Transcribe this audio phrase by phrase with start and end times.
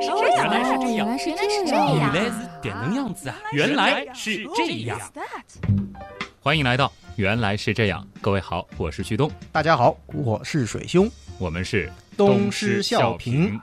[0.00, 2.12] 来是这样，原来是这样，原来是这这样，样。
[2.12, 3.14] 原来是点能样。
[3.14, 3.36] 子啊！
[3.52, 4.98] 原来是这样。
[6.42, 11.10] 欢迎来到《原来是这样》，各位好，我是旭东，大家好，我是水兄。
[11.38, 13.58] 我们是东施效颦。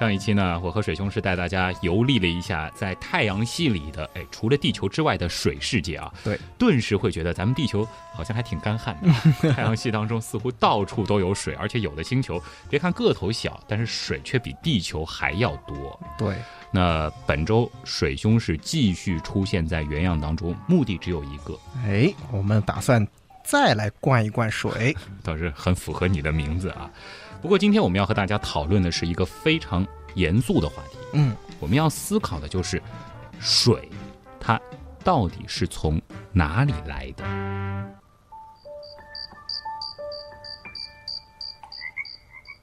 [0.00, 6.10] 上一期呢，我和水兄是带大家游历了一下在太阳系里的，哎，除了地球之外的水世界啊。
[6.24, 9.52] 对，顿时会觉得咱们地球好像还挺干旱的。
[9.52, 16.00] 太阳系当中似乎到处都有水，而且有的星球，别看个头小，但是水却比地球还要多。
[16.16, 16.34] 对，
[16.70, 21.54] 那本周水兄是继续出现在原样当中，目的只有一个，
[21.84, 23.06] 哎，我们打算
[23.44, 24.96] 再来灌一灌水。
[25.22, 26.90] 倒是很符合你的名字啊。
[27.42, 29.82] 不过今天我们要和大家讨论的是一个非常
[30.14, 32.82] 严肃的话题，嗯，我们要思考的就是
[33.38, 33.88] 水，
[34.38, 34.60] 它
[35.02, 36.00] 到底是从
[36.32, 37.24] 哪里来的？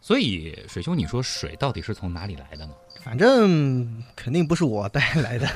[0.01, 2.73] 所以，水兄，你说水到底是从哪里来的呢？
[3.03, 5.47] 反正肯定不是我带来的。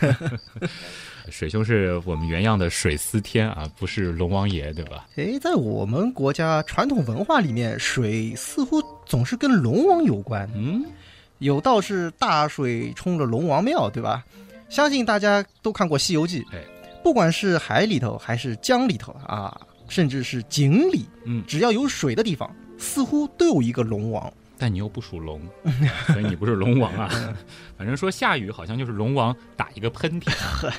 [1.30, 5.08] 水兄是我们原样的水司天啊，不是龙王爷，对吧？
[5.16, 10.50] 哎，在我们国家传统文化里面，水似乎总是跟龙王有关。
[10.54, 10.84] 嗯，
[11.42, 14.24] 有道是大水冲了龙王庙，对吧？
[14.70, 16.64] 相信大家都看过《西游记》，哎，
[17.04, 24.32] 不管是海里头还是江里头啊，甚至是井里，嗯只要有水的地方，似乎都有一个龙王。
[24.62, 25.42] 但你又不属龙，
[26.06, 27.10] 所以你不是龙王啊。
[27.76, 30.72] 反正说下雨好像就是龙王打一个喷嚏，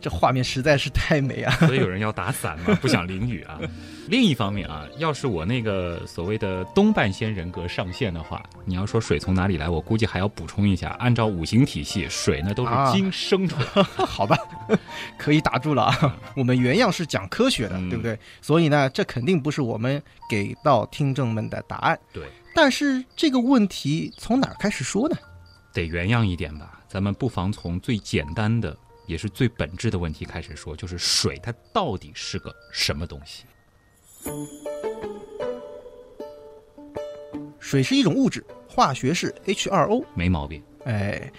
[0.00, 1.52] 这画面实在是太美啊！
[1.66, 3.60] 所以有 人要打伞嘛，不想淋雨啊。
[4.08, 13.84] 另一方面啊，要是我那个所谓的东半仙人格上线的话，你要说水从哪里来，我估计还要补充一下，按照五行体系，水呢都是啊经生出来的。
[14.06, 14.34] 好吧，
[15.18, 16.16] 可以打住了啊！
[16.34, 18.18] 我们原样是讲科学的，嗯对不对？
[18.40, 21.98] 所以呢，这肯定不是我们给到听众们的答案。
[22.14, 22.24] 对，
[22.56, 25.16] 但是这个问题从哪儿开始说呢？
[25.74, 26.80] 得原样一点吧。
[26.88, 28.74] 咱们不妨从最简单的，
[29.06, 33.44] 也是最本质的问题开始说，就是水它到底是个什么东西？
[37.60, 40.02] 水是一种物质，化学是 H2O。
[40.14, 40.62] 没毛病。
[40.86, 41.30] 哎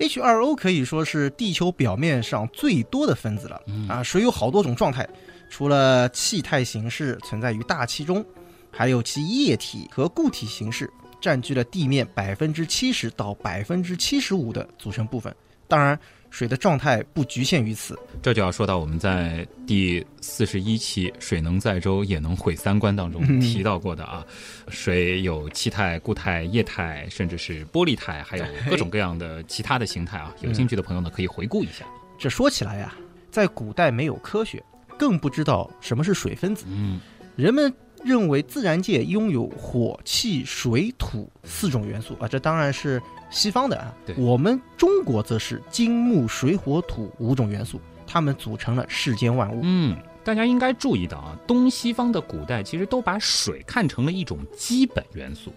[0.00, 4.02] ，H2O 可以说是地球表面上最多的分子了、嗯啊。
[4.02, 5.08] 水有好多种状态，
[5.48, 8.24] 除了气态形式存在于大气中，
[8.70, 15.34] 还有其液体和固体形式，占据了地面百分之七十到百分之七十五的组成部分。
[15.68, 15.96] 当然，
[16.30, 17.96] 水的状态不局限于此。
[18.20, 24.26] 这就要说到我们在第四十一期《水能载舟，也能毁三观》当中嗯提到过的啊，
[24.68, 30.34] 水有气态、固态、液态，甚至是玻璃态，还有各种各样的其他的形态啊。
[30.40, 31.84] 有兴趣的朋友呢，可以回顾一下。
[32.18, 32.96] 这说起来呀、
[33.30, 34.60] 在古代没有科学，
[34.98, 36.64] 更不知道什么是水分子。
[36.68, 37.00] 嗯，
[37.36, 37.72] 人们
[38.04, 43.00] 认为自然界拥有火、气、水、土四种元素啊，这当然是
[43.30, 44.14] 西方的啊对。
[44.16, 49.60] 我们中国则是金木水火土五种元素，它们组成了世间万物。
[49.62, 55.52] 嗯，大家应该注意到啊，东西方的古代其实都把水看成了一种基本元素，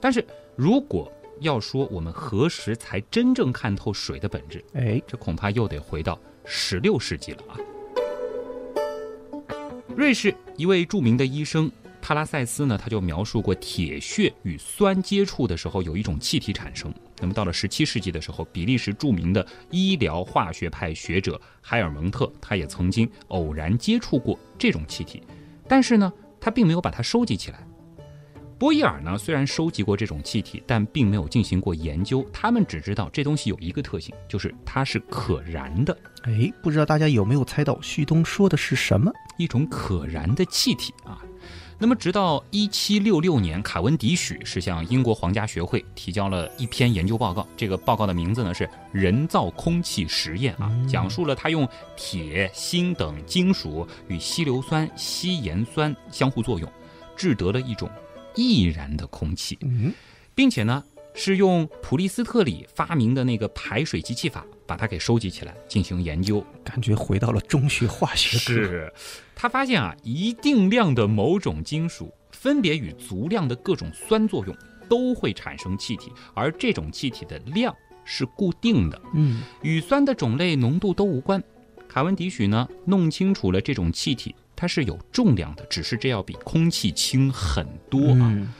[0.00, 0.24] 但是
[0.56, 7.58] 如果要说我们何时才真正看透水的本质，哎，这恐怕又得回到十六世纪了啊。
[9.96, 11.70] 瑞士一位著名的医生
[12.00, 16.92] 帕拉塞斯呢，他就描述过铁屑与酸接触的时候有一种气体产生。
[17.20, 25.22] 那么到了十七世纪的时候，比利时著名的医疗化学派学者海尔蒙特，他也曾经偶然接触过这种气体，
[25.66, 27.66] 但是呢，他并没有把它收集起来。
[28.58, 32.24] 波伊尔呢，虽然收集过这种气体，但并没有进行过研究。
[32.32, 39.12] 他们只知道这东西有一个特性，就是它是可燃的，哎，不知道大家有没有猜到旭东说的是什么？
[39.38, 41.20] 一种可燃的气体啊。
[41.76, 47.46] 那么，直到一七六六年，卡文迪许是向英国皇家学会提交了一篇研究报告。
[47.56, 56.72] 这个报告的名字呢是《人造空气实验》啊，讲述了他用铁、锌等金属与稀硫酸、稀盐酸相互作用，
[57.16, 57.90] 制得了一种
[58.34, 59.58] 易燃的空气。
[59.62, 59.92] 嗯，
[60.34, 60.82] 并且呢，
[61.14, 66.44] 是用普利斯特里发明的那个排水集气法，把它给收集起来进行研究。
[66.62, 68.44] 感觉回到了中学化学课。
[68.44, 68.92] 是，
[69.34, 74.56] 他发现啊，一定量的某种金属分别与足量的各种酸作用，
[74.88, 81.42] 都会产生气体，而这种气体的量是固定的，嗯，与酸的种类、浓度都无关。
[81.88, 88.30] 卡文迪许呢，弄清楚了这种气体它是有重量的，只是这要比空气轻很多啊。
[88.32, 88.52] 嗯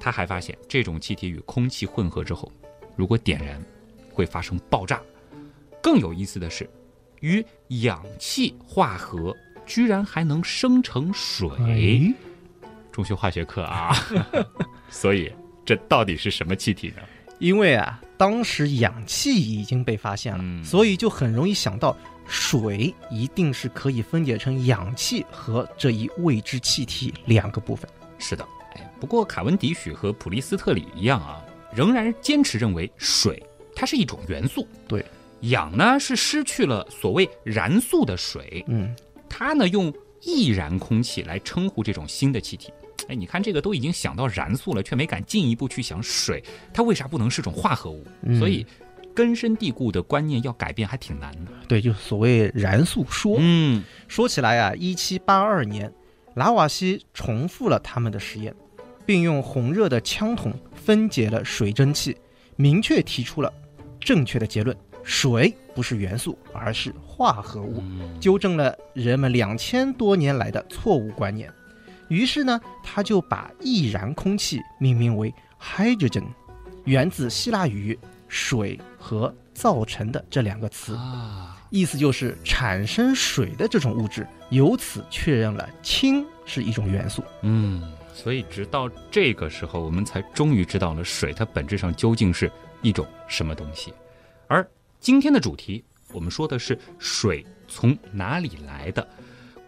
[0.00, 2.52] 他还发现，这种气体与空气混合之后，
[2.94, 3.58] 如果点燃，
[4.12, 5.00] 会发生爆炸。
[5.82, 6.68] 更有意思的是，
[7.20, 11.48] 与氧气化合，居然还能生成水。
[11.60, 12.14] 哎，
[12.92, 13.96] 中学化学课啊，
[14.90, 15.32] 所以
[15.64, 16.96] 这到底是什么气体呢？
[17.38, 21.96] 因为啊，当时氧气已经被发现了，嗯所以就很容易想到
[22.26, 27.88] 水一定是可以分解成氧气和这一未知气体两个部分。
[28.18, 31.44] 是的，哎，不过卡文迪许和普利斯特里一样啊，
[31.74, 33.42] 仍然坚持认为水
[33.74, 34.66] 它是一种元素。
[34.88, 35.04] 对，
[35.40, 38.94] 氧呢是失去了所谓燃素的水，嗯，
[39.28, 39.92] 它呢用
[40.22, 42.72] 易燃空气来称呼这种新的气体。
[43.08, 46.42] 哎，你看这个都已经想到燃素了，却没敢进一步去想水，
[46.72, 48.06] 它为啥不能是种化合物？
[48.22, 48.64] 嗯所以
[49.14, 51.52] 根深蒂固的观念要改变还挺难的。
[51.68, 53.36] 对，就所谓燃素说。
[53.38, 55.92] 嗯，说起来啊，一七八二年，
[56.34, 58.54] 拉瓦锡重复了他们的实验，
[59.06, 62.16] 并用红热的枪筒分解了水蒸气，
[62.56, 63.52] 明确提出了
[64.00, 67.82] 正确的结论：水不是元素，而是化合物，
[68.20, 71.50] 纠正了人们两千多年来的错误观念。
[72.08, 76.24] 于是呢，他就把易燃空气命名为 hydrogen，
[76.84, 80.94] 源自希腊语“水和造成的”这两个词。
[80.94, 87.22] 啊，意思就是产生水的这种物质，由此确认了氢是一种元素。
[87.42, 93.92] 嗯，所以直到这个时候，我们才终于知道了水它本质上究竟是一种什么东西。
[94.46, 94.66] 而
[95.00, 99.06] 今天的主题，我们说的是水从哪里来的。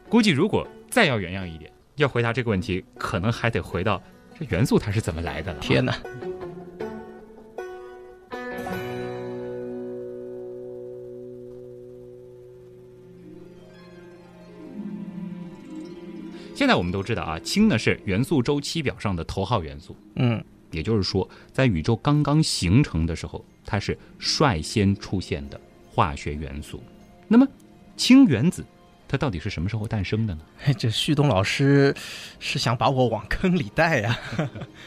[0.08, 4.02] 估计如果再要原样一点，要回答这个问题，可能还得回到
[4.38, 5.60] 这元素它是怎么来的了。
[5.60, 5.94] 天哪！
[16.56, 26.82] 现在我们都知道啊，氢呢是元素周期表上的头号元素，嗯，也就是说，在宇宙刚刚形成的时候，它是率先出现的化学元素。
[27.28, 27.46] 那么，
[27.94, 28.64] 氢原子
[29.06, 30.40] 它到底是什么时候诞生的呢？
[30.78, 31.94] 这旭东老师
[32.40, 34.18] 是想把我往坑里带呀、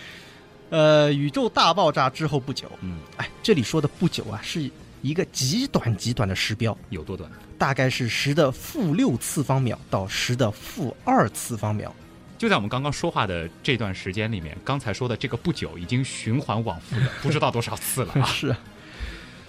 [0.71, 4.67] 呃，宇宙大爆炸之后不久，嗯，哎，这里说的不久啊，是
[5.03, 7.29] 一个极短极短的时标，有多短？
[7.59, 11.93] 大概是十的负六次方秒到十的负二次方秒。
[12.37, 18.23] 就在我们刚刚说话的这段时间里面，刚才说的这个不久已经循环往复了 不知道多少次了啊！
[18.25, 18.59] 是啊，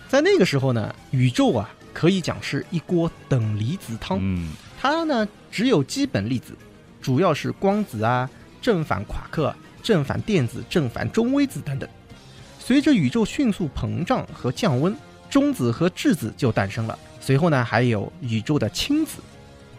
[0.08, 4.18] 在那个时候呢，宇宙啊可以讲是一锅等离子汤。
[4.20, 4.50] 嗯
[4.82, 6.56] 它呢只有基本粒子，
[7.00, 8.28] 主要是光子啊、
[8.60, 9.54] 正反夸克、
[9.84, 11.88] 正反电子、正反中微子等等。
[12.58, 14.96] 随着宇宙迅速膨胀和降温，
[15.28, 16.98] 中子和质子就诞生了。
[17.30, 19.18] 随后呢，还有宇宙的氢子。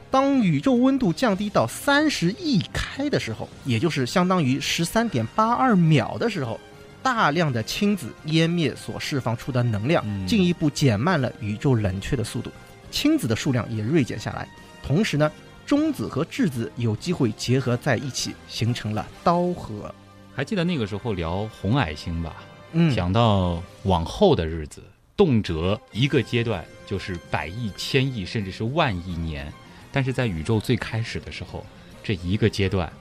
[0.09, 6.57] 当宇宙温度降低到三十亿开的时候，也就是相当于十三点八二秒的时候，
[7.03, 12.50] 大量的氢子湮灭所释放出的能量嗯，进一步减慢了宇宙冷却的速度，
[12.89, 14.48] 氢子的数量也锐减下来。
[14.81, 15.30] 同时呢，
[15.65, 19.94] 中子和质子有机会结合在一起，形成了氘核。
[20.33, 22.33] 还记得那个时候聊红矮星吧？
[22.71, 24.81] 嗯，讲到往后的日子，
[25.18, 29.50] 动辄一个阶段就是百亿、千亿，甚至是万亿年。
[29.94, 31.66] 但是在宇宙最开始的时候，
[32.04, 32.92] 这一个阶段，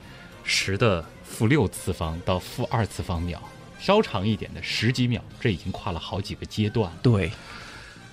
[0.45, 3.43] 十的负六次方到负二次方秒，
[3.81, 6.93] 稍长一点的十几秒，这已经跨了好几个阶段。
[7.03, 7.33] 对，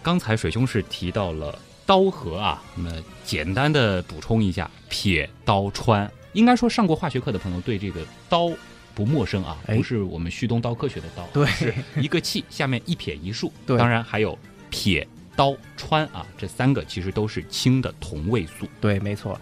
[0.01, 2.91] 刚才水兄是提到了刀和啊，那么
[3.23, 8.50] 简单的补充一下，撇刀、穿，应该说上过化学课的朋友对这个刀
[8.95, 14.37] 不陌生啊，哎不是我们旭东刀科学的刀，对是一个气下面一撇一竖，对当然还有
[14.69, 18.67] 撇、氘、氚啊，这三个其实都是氢的同位素。
[18.81, 19.39] 对，没错。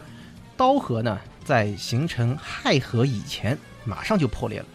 [0.57, 4.65] 氘核呢，在形成氦核以前，马上就破裂了，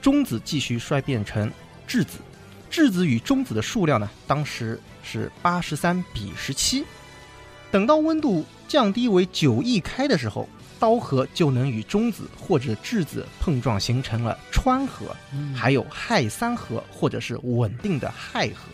[0.00, 1.50] 中子继续衰变成
[1.86, 2.18] 质子，
[2.70, 6.84] 质子与中子的数量呢，当时是八十三比十七。
[7.70, 10.48] 等到温度降低为九亿开的时候，
[10.80, 15.14] 氘核就能与中子或者质子碰撞，形成了氚核，
[15.54, 18.70] 还有氦三核或者是稳定的氦核。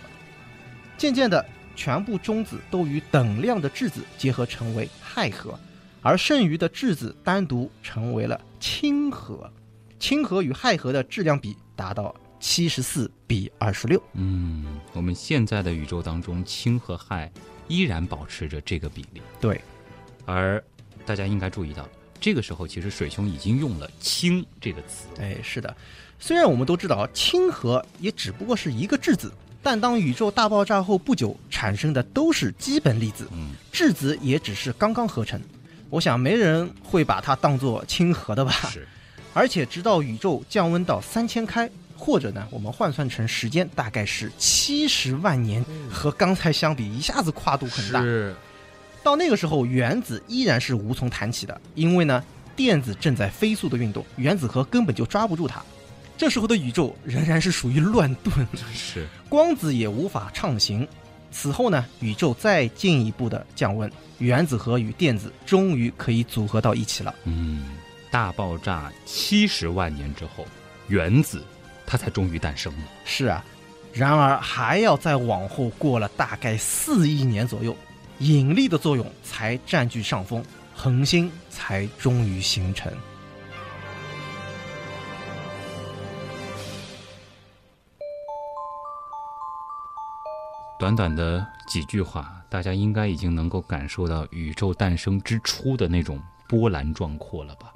[0.97, 1.45] 渐渐的，
[1.75, 5.59] 全部中子都与等量的质子结合成为氦核，
[6.03, 9.51] 而剩余的质子单独成为了氢核。
[9.99, 14.03] 氢核与氦核的质量比达到七十四比二十六。
[14.13, 17.31] 嗯，我们现在的宇宙当中，氢和氦
[17.69, 19.23] 依然保持着这个比例。
[19.41, 19.61] 对，
[20.27, 20.63] 而
[21.07, 21.89] 大家应该注意到，
[22.21, 25.07] 这个时候其实水兄已经用了“氢”这个词。
[25.19, 25.75] 哎，是的，
[26.19, 29.33] 虽然我们都知道氢核也只不过是一个质子，
[29.65, 35.41] 但当宇宙大爆炸后不久产生的都是基本粒子，嗯，质子也只是刚刚合成。
[35.89, 38.53] 我想没人会把它当做氢核的吧？
[38.71, 38.87] 是。
[39.33, 48.03] 而且直到宇宙降温到三千开，或者呢，我们换算成时间大概是七十万年，和刚才相比，一下子跨度很大。
[48.03, 48.37] 是，
[49.03, 52.23] 到那个时候，原子依然是无从谈起的，因为呢，
[52.55, 55.61] 电子正在飞速的运动，原子核根本就抓不住它。
[56.17, 60.87] 这时候的宇宙仍然是属于乱炖，是光子也无法畅行。
[61.31, 67.13] 此后呢，宇宙再进一步的降温，原子核与电子终于可以组合到一起了。
[67.25, 67.77] 嗯，
[68.11, 70.47] 大爆炸七十万年之后，
[70.87, 71.43] 原子
[71.85, 72.85] 它才终于诞生了。
[73.05, 73.45] 是啊，
[73.93, 77.77] 然而还要再往后过了大概四亿年左右，
[78.21, 82.93] 引力的作用才占据上风，恒星才终于形成。
[90.79, 97.73] 短短的几句话，大家应该已经能够感受到宇宙诞生之初的那种波澜壮阔了吧？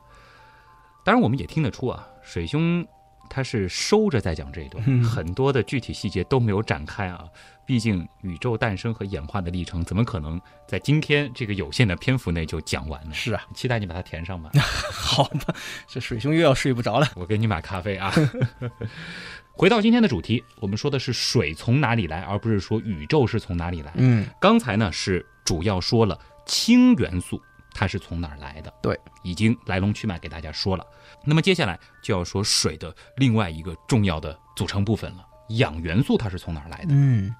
[1.05, 2.87] 当然，我们也听得出啊，水兄
[3.29, 7.25] 他是收着在讲这一段，嗯很多的具体细节都没有展开啊。
[7.67, 13.13] 毕竟宇宙诞生和演化的历程，怎么可能在今天这个有限的篇幅内就讲完呢？
[13.13, 14.51] 是啊，期待你把它填上吧。
[14.91, 15.55] 好吧，
[15.87, 17.07] 这水兄又要睡不着了。
[17.15, 18.11] 我给你买咖啡啊。
[19.53, 23.93] 回到今天的主题，我们说的是水从哪里来，而不是说宇宙是从哪里来。
[23.97, 27.43] 嗯，刚才呢是主要说了氢元素
[27.79, 30.85] 它是从哪儿来的，对，已经来龙去脉给大家说了。
[31.25, 36.89] 那么接下来就要说水的另外一个重要的组成部分了，氧元素它是从哪儿来的？
[36.89, 37.33] 嗯，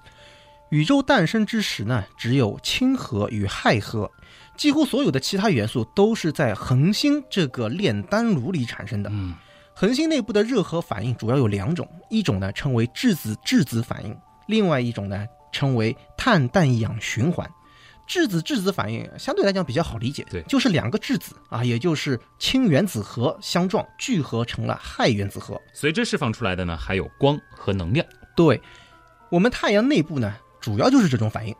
[0.69, 4.09] 宇宙诞生之时呢，只有氢核与氦核，
[4.55, 9.09] 几乎所有的其他元素都是在恒星这个炼丹炉里产生的。
[9.11, 9.35] 嗯，
[9.75, 14.17] 恒星内部的热核反应主要有两种，一种呢称为质子质子反应，
[14.47, 17.45] 另外一种呢称为碳氮氧循环。
[18.09, 25.61] 质子质子反应相对来讲比较好理解，对就是两个质子啊，也就是氢原子核相撞聚合成了氦原子核。
[25.73, 28.03] 随之释放出来的呢还有光和能量。
[28.35, 28.59] 对，
[29.29, 31.55] 我们太阳内部呢，主要就是这种反应，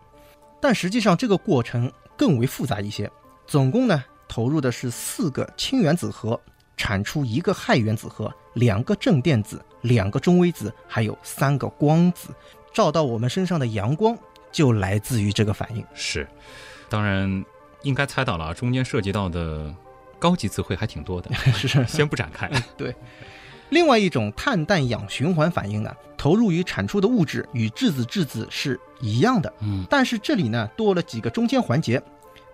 [0.60, 3.08] 但实际上这个过程更为复杂一些。
[3.46, 6.40] 总共呢，投入的是四个氢原子核，
[6.76, 12.30] 产出一个氦原子核，两个正电子，两个中微子，还有三个光子。
[12.74, 14.18] 照到我们身上的阳光，
[14.52, 15.86] 就来自于这个反应。
[15.94, 16.28] 是，
[16.90, 17.44] 当然
[17.84, 19.74] 应该猜到了啊，中间涉及到的
[20.18, 22.50] 高级词汇还挺多的， 是先不展开。
[22.78, 22.96] 对
[23.70, 32.02] 另外一种碳氮氧循环反应呢，投入与产出的物质与质子质子是一样的，嗯，但是这里呢多了几个中间环节，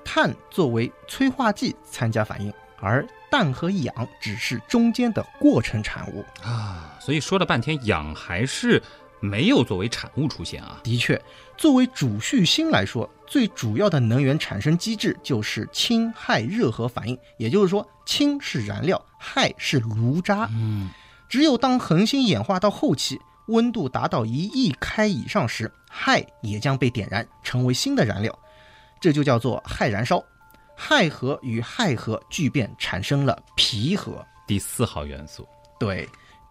[0.04, 6.24] 碳作为催化剂参加反应，而氮和氧只是中间的过程产物。
[6.44, 8.84] 啊，所以说了半天，氧还是
[9.20, 10.80] 没有作为产物出现啊。
[10.84, 11.22] 的确，
[11.58, 20.48] 作为主序星来说，最主要的能源产生机制就是氢氦热核反应，也就是说，氢是燃料，氦是炉渣。
[20.52, 20.90] 嗯，
[21.28, 28.38] 只有当恒星演化到后期，温度达到一亿开以上时，氦也将被点燃，成为新的燃料，
[29.00, 30.24] 这就叫做氦燃烧。
[30.78, 35.48] 氦核与氦核聚变产生了铍核，第四号元素，
[35.80, 36.06] 对，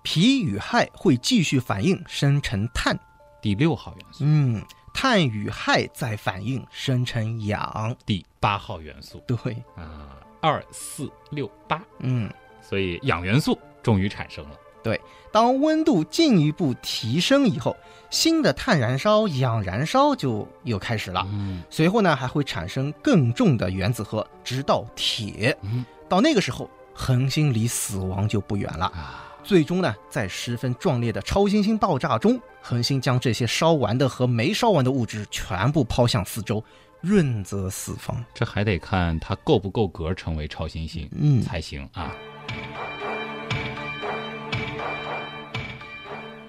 [0.04, 2.96] 铍与氦会继续反应生成碳，
[3.42, 9.36] 第六号元素，嗯，碳与氦再反应生成氧，第八号元素对，
[9.74, 12.30] 啊，二四六八，嗯。
[12.60, 14.56] 所以氧元素终于产生了。
[14.82, 15.00] 对
[15.32, 17.76] 当温度进一步提升以后，
[18.10, 21.26] 新的碳燃烧、氧燃烧就又开始了。
[21.30, 25.56] 嗯随后呢，还会产生更重的原子核，直到铁。
[25.62, 28.86] 嗯到那个时候，恒星离死亡就不远了。
[28.86, 36.64] 啊，最终呢，在十分壮烈的超新星爆炸中，恒星将这些烧完的和没烧完的物质全部抛向四周，
[37.02, 38.24] 润泽四方。
[38.32, 42.10] 这还得看它够不够格成为超新星嗯，才行啊。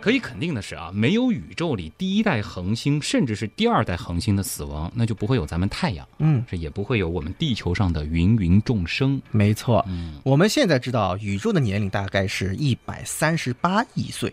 [0.05, 9.19] 可以肯定的是啊，没有宇宙里第一代恒星，甚至是第二代恒星的死亡，那就不会有咱们太阳，嗯，这也不会有我们地球上的芸芸众生。
[9.31, 9.83] 没错。
[9.87, 14.31] 嗯，我们现在知道宇宙的年龄大概是一百三十八亿岁，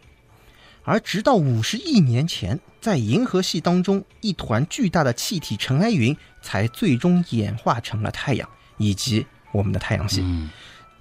[0.83, 10.21] 而直到五十亿年前，在银河系当中，一团巨大的气体尘埃云才最终演化成了太阳以及我们的太阳系。
[10.23, 10.50] 嗯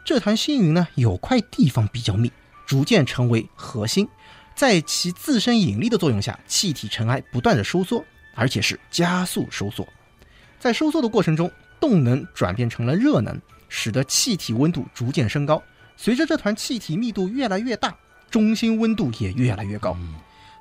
[0.05, 2.31] 这团星云呢，有块地方比较密，
[2.65, 4.07] 逐渐成为核心。
[4.55, 8.03] 在其自身引力的作用下，气体尘埃不断的收缩，
[8.35, 9.87] 而且是加速收缩。
[10.59, 13.39] 在收缩的过程中，动能转变成了热能，
[13.69, 15.61] 使得气体温度逐渐升高。
[15.97, 17.95] 随着这团气体密度越来越大，
[18.29, 19.95] 中心温度也越来越高。
[19.99, 20.15] 嗯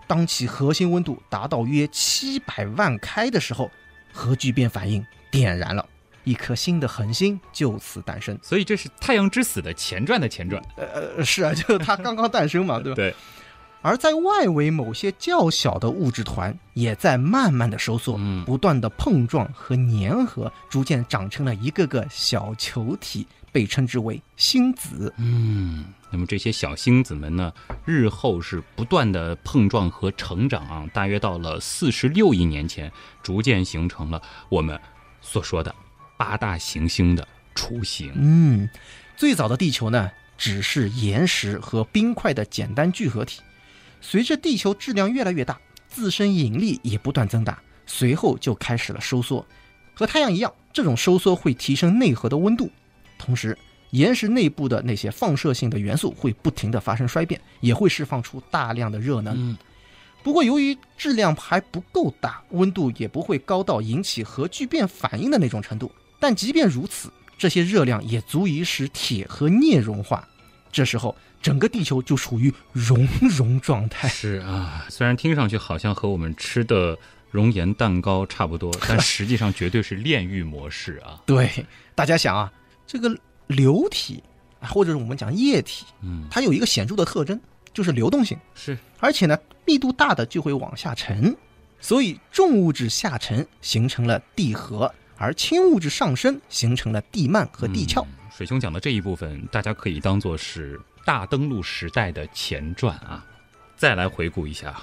[0.06, 3.70] 当其核心温度达到约七百万开的时候，
[4.12, 5.88] 核聚变反应点燃了，
[6.24, 8.36] 一颗新的恒星就此诞生。
[8.42, 10.60] 所以这是太阳之死的前传的前传。
[10.76, 12.96] 呃，是啊，就它刚刚诞生嘛，对吧？
[12.98, 13.14] 对，
[13.82, 25.12] 而在外围某些较小的物质团也在慢慢的收缩，嗯不断的碰撞和粘合，逐渐长成了一个个小球体，被称之为星子。
[25.16, 27.52] 嗯，那么这些小星子们呢，
[27.86, 34.78] 日后是不断的碰撞和成长啊，大约到了四十六亿年前，逐渐形成了我们
[35.22, 35.74] 所说的
[36.18, 38.12] 八大行星的雏形。
[38.16, 38.68] 嗯，
[39.16, 43.40] 最早的地球呢，只是岩石和冰块的简单聚合体。
[44.00, 49.44] 随着地球质量越来越大，自身引力也不断增大，随后就开始了收缩。
[49.94, 52.70] 和太阳一样，这种收缩会提升内核的温度，
[53.18, 53.56] 同时
[53.90, 59.34] 岩石内部的那些放射性的元素会不停的发生衰变，也会释放出大量的热能。
[59.36, 59.58] 嗯，
[60.22, 65.90] 不过由于质量还不够大，温度也不会高到引起核聚变反应的那种程度。
[66.18, 70.26] 但即便如此，这些热量也足以使铁和镍融化。
[70.72, 74.08] 这时候，整个地球就处于熔融状态。
[74.08, 76.96] 是啊，虽然听上去好像和我们吃的
[77.30, 81.20] 熔岩蛋糕差不多， 但实际上绝对是炼狱模式啊。
[81.26, 82.52] 对，大家想啊，
[82.86, 84.22] 这个流体
[84.60, 87.40] 啊或者是我们讲液体，嗯，它有一个显著的特征，
[87.72, 88.38] 就是流动性。
[88.54, 91.34] 是而且呢，密度大的就会往下沉，
[91.80, 98.02] 所以重物质下沉形成了地核，而轻物质上升形成了地幔和地壳。
[98.02, 103.22] 嗯水兄讲的这一部分，大家可以当做是大登陆时代的前传啊。
[103.76, 104.80] 再来回顾一下，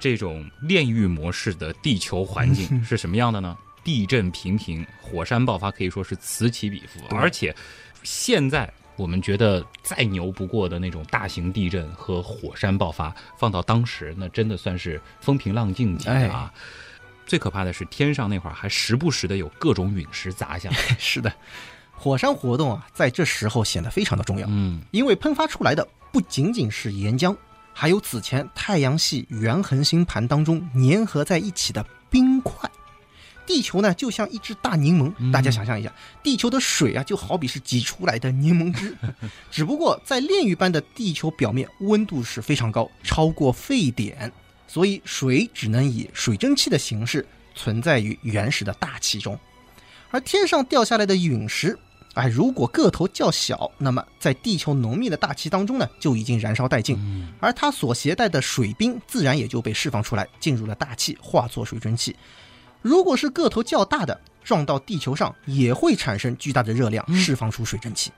[0.00, 3.54] 这种炼狱模式的地球环境 是什么样的呢？
[3.84, 7.54] 地震频频，火山爆发可以说是此起彼伏，而且
[8.02, 16.50] 现在我们觉得再牛不过的那种大型地震和火山爆发，放到当时那真的算是风平浪静级的啊。
[17.26, 20.76] 最可怕的是，天上那会儿还时不时的有各种陨石砸下来。
[20.98, 21.30] 是的，
[21.96, 27.34] 火山活动啊，在这时候显得非常的重要，嗯，因为喷发出来的不仅仅是岩浆，
[27.72, 32.70] 还有此前太阳系原恒星盘当中粘合在一起的冰块。
[33.46, 35.30] 地球呢，就像一只大柠檬，嗯。
[35.30, 38.96] 大家想象一下，地球的水啊，就好比是挤出来的柠檬汁，
[39.50, 44.32] 只不过在炼狱般的地球表面，温度是非常高，超过沸点，
[44.66, 49.38] 所以水只能以水蒸气的形式存在于原始的大气中。
[50.14, 51.76] 而天上掉下来的陨石，
[52.12, 56.96] 哎，如果个头较小，那么在地球浓密的大气当中呢，就已经燃烧殆尽，
[57.40, 62.14] 而它所携带的水冰自然也就被释放出来，进入了大气，化作水蒸气。
[62.80, 68.12] 如果是个头较大的，撞到地球上也会产生巨大的热量，释放出水蒸气。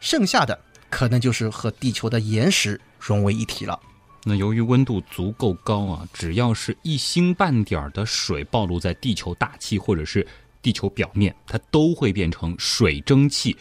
[0.00, 0.58] 剩下的
[0.90, 3.78] 可能就是和地球的岩石融为一体了。
[4.24, 10.26] 那由于温度足够高啊，只要是一星半点儿的水暴露在地球大气或者是
[10.60, 13.56] 地球表面，它都会变成水蒸气，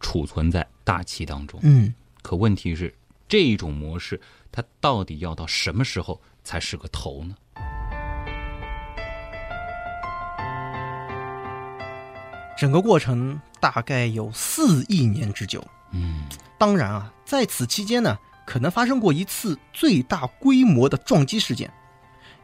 [0.00, 1.60] 储存在大气当中。
[1.62, 2.94] 嗯，可问题是，
[3.28, 4.20] 这种模式
[4.50, 7.34] 它到底要到什么时候才是个头呢？
[12.56, 15.62] 整个过程大概有四亿年之久。
[15.92, 16.24] 嗯，
[16.58, 18.16] 当然啊，在此期间呢，
[18.46, 21.72] 可能发生过一次最大规模的撞击事件。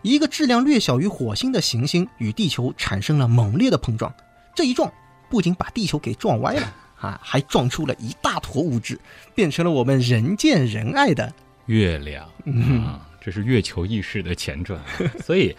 [0.03, 4.13] 一个质量略小于火星的行星与地球产生了猛烈的碰撞，
[4.55, 4.91] 这一撞
[5.29, 8.99] 不仅把地球给撞歪了啊，还撞出了一大坨物质，
[9.35, 11.33] 变成了我们人见人爱的
[11.67, 14.87] 月亮嗯，这是月球意识的前传啊，
[15.25, 15.57] 所以。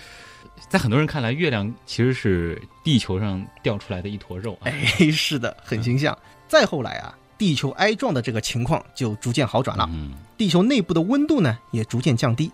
[0.70, 4.66] 在很多人看来，月亮其实是地球上掉出来的一坨肉啊。
[4.66, 4.72] 哎，
[5.12, 6.18] 是的，很形象。
[6.48, 12.50] 再后来啊，地球挨撞的这个情况就逐渐好转了，嗯，地球内部的温度呢也逐渐降低，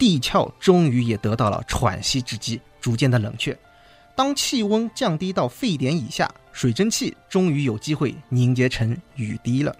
[0.00, 3.56] 地壳终于也得到了喘息之机，逐渐的冷却。
[4.16, 9.76] 当气温降低到沸点以下，水蒸气终于有机会凝结成雨滴了。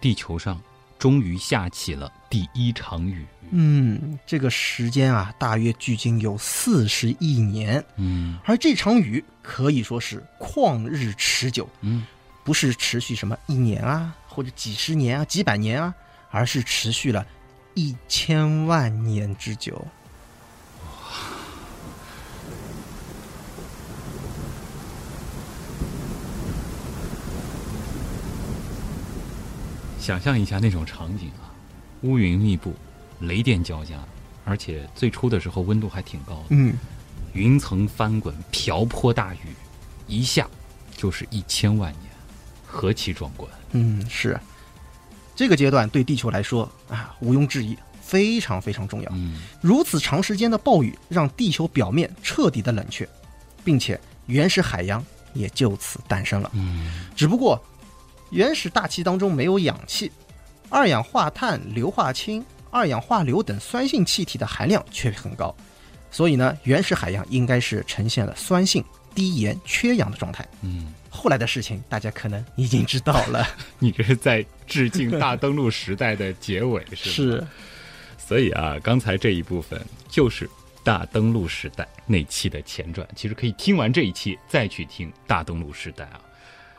[0.00, 0.60] 地球上
[0.96, 3.26] 终于下起了第一场雨。
[3.50, 12.06] 嗯，这个时间啊，大约距今有四十亿年，嗯而这场雨可以说是旷日持久，嗯，
[12.44, 15.92] 不是持续什么一年啊，或者几十年啊、几百年啊，
[16.30, 17.26] 而是持续了
[17.74, 19.86] 一千万年之久。
[29.98, 31.54] 想象一下那种场景啊，
[32.02, 32.74] 乌云密布，
[33.20, 33.94] 雷电交加，
[34.44, 36.74] 而且最初的时候温度还挺高的，嗯，
[37.32, 39.38] 云层翻滚，瓢泼大雨，
[40.08, 40.48] 一下
[40.96, 42.10] 就是一千万年，
[42.66, 43.48] 何其壮观！
[43.70, 44.38] 嗯，是。
[45.36, 49.10] 这个阶段对地球来说啊，毋庸置疑，非常非常重要。
[49.14, 53.08] 嗯如此长时间的暴雨，让地球表面彻底的冷却，
[53.64, 55.02] 并且原始海洋
[55.32, 56.50] 也就此诞生了。
[56.52, 57.58] 嗯只不过，
[58.30, 60.12] 原始大气当中没有氧气，
[60.68, 65.54] 二氧化碳、硫化氢、二氧化硫等酸性气体的含量却很高，
[66.10, 70.46] 所以呢，原始海洋应该是呈现了酸性低盐缺氧的状态。
[70.62, 73.46] 嗯，后来的事情大家可能已经知道了，
[73.78, 77.38] 你这是在致敬大登陆时代的结尾是吗？
[77.38, 77.46] 是
[78.18, 80.48] 所以啊，刚才这一部分就是
[80.82, 83.06] 大登陆时代那期的前传。
[83.14, 86.20] 其实可以听完这一期再去听大登陆时代啊。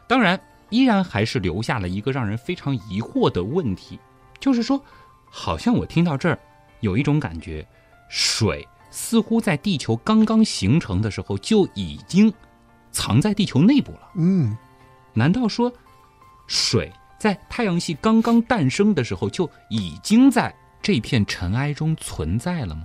[0.08, 4.00] 当然，依然还是留下了一个让人非常疑惑的问题，
[4.39, 4.84] 就是说，
[5.26, 6.39] 好像我听到这儿
[6.80, 7.65] 有一种感觉，
[8.10, 12.32] 水似乎在地球刚刚形成的时候就已经
[12.91, 14.12] 藏在地球内部了。
[14.17, 14.56] 嗯，
[15.13, 15.73] 难道说，
[16.45, 22.84] 水在太阳系刚刚诞生的时候就已经在这片尘埃中存在了吗？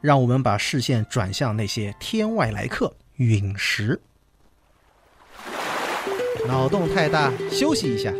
[0.00, 4.00] 让我们把视线转向那些天外来客——陨石。
[6.46, 8.10] 脑洞太大，休息一下。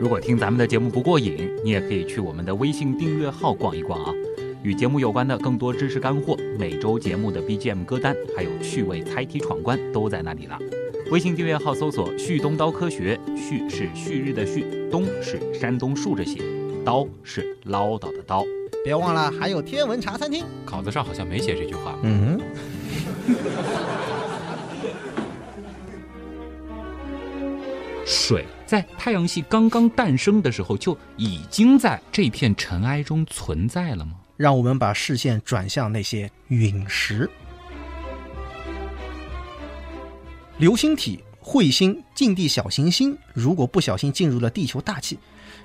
[0.00, 4.12] 如果听咱们的节目不过瘾，你也可以去我们的微信订阅号逛一逛啊。
[4.64, 10.58] 与节目有关的更多知识干货、每周节目的 BGM 歌单，还有趣味猜题闯关都在那里了。
[11.10, 16.40] 微信订阅号搜索“旭东刀科学”，旭是旭日的旭，东是山东竖着写，
[16.82, 18.42] 刀是唠叨的刀。
[18.82, 20.42] 别忘了还有天文茶餐厅。
[20.64, 21.98] 稿子上好像没写这句话。
[22.02, 22.40] 嗯
[28.06, 34.12] 水在太阳系刚刚诞生的时候就已经在这片尘埃中存在了吗？
[34.36, 37.28] 让我们把视线转向那些陨石。
[40.58, 45.18] 流星体、彗星、近地小行星，如果不小心进入了地球大气，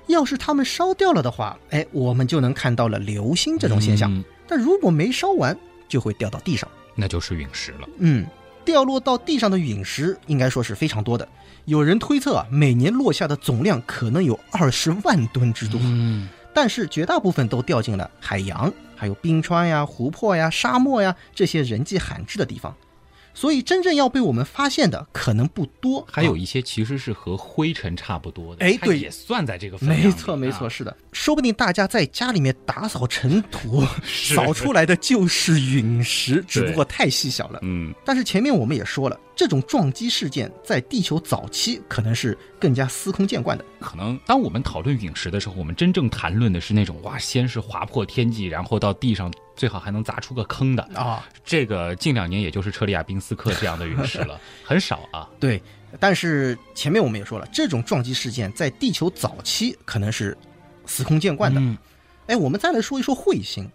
[0.08, 4.12] 要是它们烧掉了的话，哎，我们就能看到了流星这种现象。
[4.12, 5.56] 嗯但如果没烧完，
[5.88, 6.68] 就会掉到地上。
[6.96, 7.88] 那就是陨石了。
[7.98, 8.26] 嗯，
[8.64, 11.28] 掉落到地上的陨石应该说是非常多的。
[11.66, 15.80] 有人推测啊，每年落下的总量可能有二十万吨之多。
[15.84, 22.74] 嗯，但是绝大部分都掉进了海洋，还有冰川呀、湖泊呀、沙漠呀这些人迹罕至的地方，
[23.32, 26.00] 所以真正要被我们发现的可能不多。
[26.00, 28.98] 啊还有一些其实是和灰尘差不多的，哎对。
[28.98, 37.58] 也算在这个分量没错，没错，啊是的，说不定大家在家里面打扫尘土，扫出来的就是陨石，只不过太细小了。
[37.62, 43.64] 嗯，但是前面我们也说了，这种撞击事件在地球早期可能是更加司空见惯的。
[43.80, 50.82] 可能当我们讨论陨石的时候，我们真正谈论的是那种哇，先是划破天际，然后到地上最好还能砸出个坑的。
[50.94, 55.28] 啊，这个近两年也就是车里亚宾斯克这样的陨石了， 很少啊。
[55.38, 55.62] 对。
[55.98, 60.38] 但是前面我们也说了，这种撞击事件在地球早期可能是
[60.86, 61.60] 司空见惯的。
[61.60, 61.76] 嗯，
[62.28, 63.68] 哎，我们再来说一说彗星。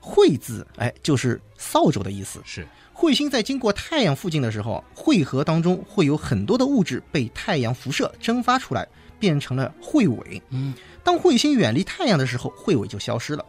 [0.00, 2.40] 彗字，哎，就是扫帚的意思。
[2.46, 2.66] 是，
[3.00, 8.86] 彗星在经过太阳附近的时候，彗核当中会有很多的物质被太阳辐射蒸发出来，
[9.18, 10.42] 变成了彗尾。
[10.50, 13.42] 嗯，当彗星远离太阳的时候，彗尾就消失了。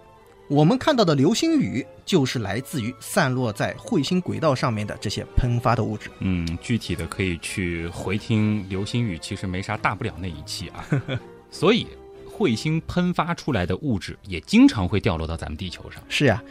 [0.48, 6.10] 我们看到的流星雨就是来自于散落在彗星轨道上面的这些喷发的物质。
[6.20, 10.88] 嗯，具体的可以去回听流星雨，其实没啥大不了那一期啊。
[11.52, 11.86] 所以，
[12.38, 16.02] 彗星喷发出来的物质也经常会掉落到咱们地球上。
[16.08, 16.42] 是呀，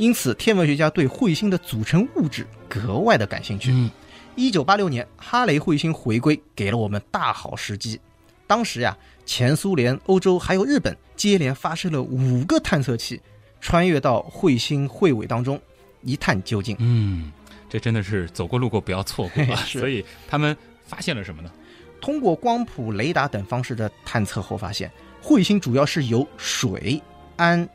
[0.00, 3.70] 因此天文学家对彗星的组成物质格外的感兴趣。
[3.70, 3.90] 嗯，
[4.34, 8.00] 一九八六年，哈雷彗星回归，给了我们大好时机。
[8.46, 13.20] 当时呀，前苏联、欧洲还有日本接连发射了五个探测器，
[13.60, 15.60] 穿越到彗星彗尾当中，
[16.00, 16.74] 一探究竟。
[16.78, 17.30] 嗯，
[17.68, 19.56] 这真的是走过路过不要错过啊！
[19.68, 21.52] 所以他们发现了什么呢？
[22.00, 24.90] 通过光谱、雷达等方式的探测后发现，
[25.22, 27.02] 彗星主要是由水、
[27.36, 27.68] 氨、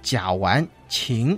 [0.00, 1.36] 甲烷、氢、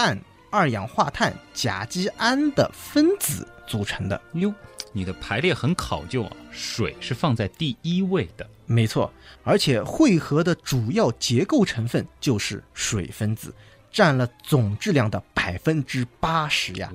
[0.00, 4.18] 氮、二氧化碳、甲基胺的分子组成的。
[4.32, 4.50] 哟，
[4.94, 8.48] 你的排列很考究啊，水是放在第一位的。
[8.64, 9.12] 没错，
[9.44, 13.52] 而且汇合的主要结构成分就是水分子，
[13.92, 16.90] 占了总质量的百分之八十呀。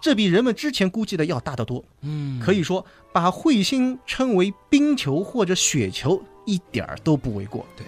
[0.00, 1.84] 这比人们之前估计的要大得多。
[2.02, 7.66] 嗯可以说，把彗星称为冰球或者雪球一点儿都不为过。
[7.76, 7.84] 对，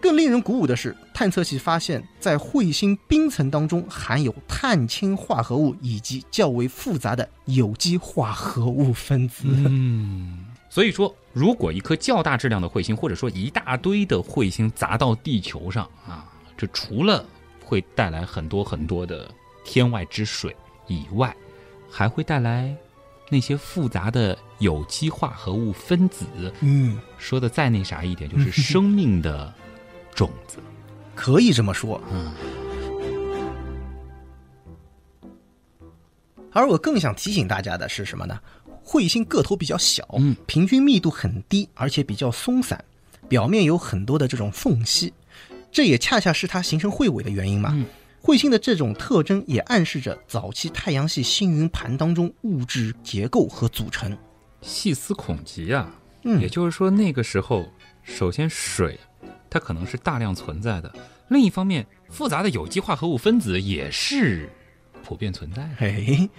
[0.00, 9.44] 更令人鼓舞的是，探测器发现，在彗星冰层当中含有碳氢化合物以及较为复杂的有机化合物分子。
[9.46, 16.24] 嗯，所以说，如果一颗较大质量的彗星，或者说一大堆的彗星砸到地球上啊，
[16.56, 17.24] 这除了
[17.62, 19.30] 会带来很多很多的
[19.64, 21.36] 天外之水以外，
[21.90, 22.74] 还会带来
[23.28, 26.24] 那些复杂的有机化合物分子。
[26.60, 29.52] 嗯，说的再那啥一点，就是生命的
[30.20, 30.58] 种子。
[31.14, 31.98] 可以这么说。
[32.12, 32.30] 嗯，
[36.52, 38.38] 而我更想提醒大家的是什么呢？
[38.84, 42.84] 彗星个头比较小，嗯，平均密度很低，而且比较松散，
[43.28, 45.12] 表面有很多的这种缝隙，
[45.72, 47.70] 这也恰恰是它形成彗尾的原因嘛。
[47.72, 47.86] 嗯
[48.22, 54.14] 彗星的这种特征也暗示着早期太阳系星云盘当中物质结构和组成。
[54.60, 55.90] 细思恐极啊、
[56.24, 57.66] 嗯也就是说，那个时候，
[58.02, 59.00] 首先水
[59.50, 60.90] 它可能是大量存在的，
[61.28, 64.48] 另一方面，复杂的有机化合物分子也是
[65.02, 65.70] 普遍存在的。
[65.76, 66.30] 嘿，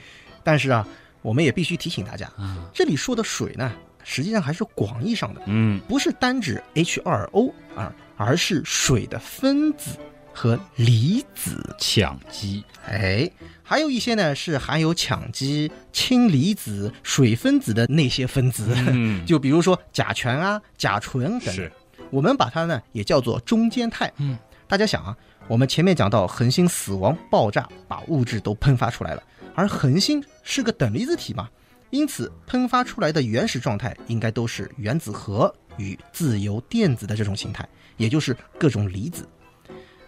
[0.43, 0.88] 但是啊，
[1.21, 3.71] 我们也必须提醒大家，啊，这里说的水呢，
[4.04, 9.97] 实际上还是广义上的，嗯，不是单指 H2O 啊，而是水的分子
[10.34, 11.76] 和离子。
[11.78, 13.30] 羟基，哎，
[13.63, 21.54] 还有一些呢是含有羟基、氢离子、水分子的那些分子，嗯， 就比如说甲醛啊、甲醇等等。
[21.54, 21.71] 是，
[22.12, 24.12] 我们把它呢也叫做中间态。
[24.17, 29.24] 嗯，大家想啊，我们前面讲到恒星死亡爆炸，把物质都喷发出来了，
[29.56, 31.50] 而恒星是个等离子体嘛，
[31.89, 39.28] 因此喷发出来的原始状态应该都是原子核与自由电子的这种形态，也就是各种离子。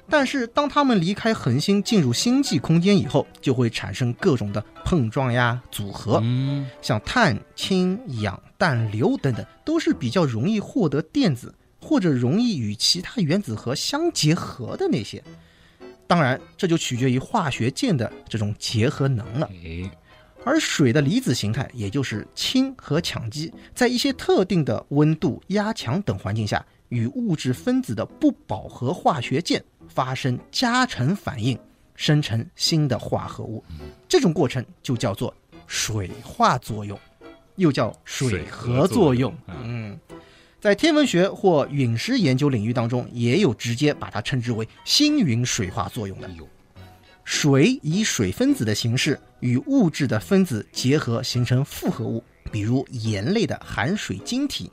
[0.09, 15.21] 但是当它们离开恒星进入星际空间以后，就会产生各种的碰撞呀、组合，嗯，像碳、氢、氧、氮、硫等等，都是比较容易获得电子或者容易与其他原子核相结合的那些。
[16.07, 19.49] 当然，这就取决于化学键的这种结合能了。
[19.51, 19.91] 哎，
[20.45, 31.57] 而水的离子形态，也就是氢和羟基，在一些特定的温度、压强等环境下，与物质分子的不饱和化学键发生加成反应，
[31.95, 33.63] 生成新的化合物。
[34.07, 35.33] 这种过程就叫做
[35.65, 36.99] 水化作用，
[37.55, 39.31] 又叫水合作用。
[39.47, 39.97] 啊嗯，
[40.63, 46.32] 在天文学或陨石研究领域当中，也有直接把它称之为星云水化作用的哎。
[46.38, 46.47] 呦，
[47.26, 54.71] 水以水分子的形式与物质的分子结合，形成复合物，比如盐类的含水晶体、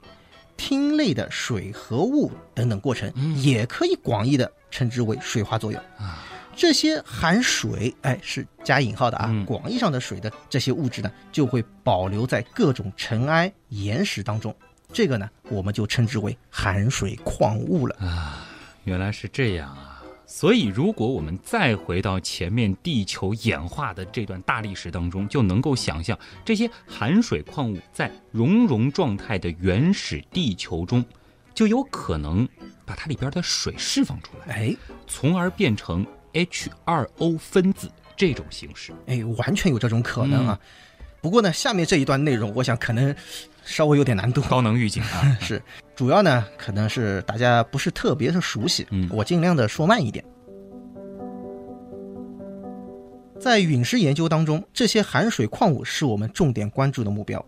[0.56, 5.80] 烃类的水合物等等过程，嗯也可以广义的称之为水化作用。
[5.98, 6.24] 啊，
[6.54, 14.54] 这些含水，哎，是加引号的啊，嗯广义上的水的这些物质呢，就会保留在各种尘埃、岩石当中。
[14.92, 18.46] 这个呢，我们就称之为含水矿物了啊。
[18.84, 20.02] 原来是这样啊！
[20.26, 31.04] 所以，如果我们再回到前面地球演化的这段大历史当中，就能够想象这些含水矿物在熔融状态的原始地球中，
[31.52, 32.48] 就有可能
[32.86, 34.76] 把它里边的水释放出来，哎
[35.06, 38.92] 从而变成 H2O 分子这种形式。
[39.06, 40.58] 哎，完全有这种可能啊。
[41.20, 43.14] 不过呢，下面这一段内容，我想可能
[43.64, 44.40] 稍微有点难度。
[44.42, 45.36] 高能预警啊！
[45.40, 45.62] 是，
[45.94, 50.24] 主要呢可能是大家不是特别的熟悉，嗯我尽量的说慢一点。
[53.38, 57.42] 在陨石研究当中，这些含水矿物是我们重点关注的目标。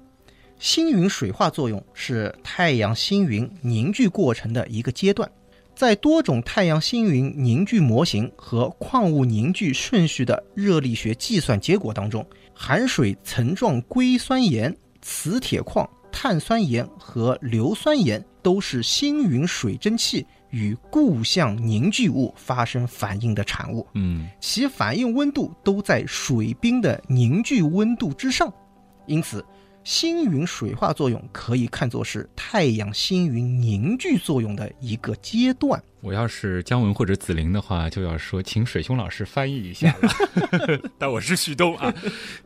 [0.59, 5.31] 星云水化作用是太阳星云凝聚过程的一个阶段，
[5.75, 23.87] 在多种太阳星云凝聚模型和矿物凝聚顺序的热力学计算结果当中，含水层状硅酸盐、磁铁矿、碳酸盐和硫酸盐都是星云水蒸气与固相凝聚物发生反应的产物。
[23.95, 28.53] 嗯，其反应温度都在水冰的凝聚温度之上，
[29.07, 29.45] 因此
[29.85, 35.83] 星云水化作用可以看作是太阳星云凝聚作用的一个阶段。
[36.01, 40.81] 我要是姜文或者紫菱的话，就要说请水兄老师翻译一下了。
[40.99, 41.93] 但我是旭东啊，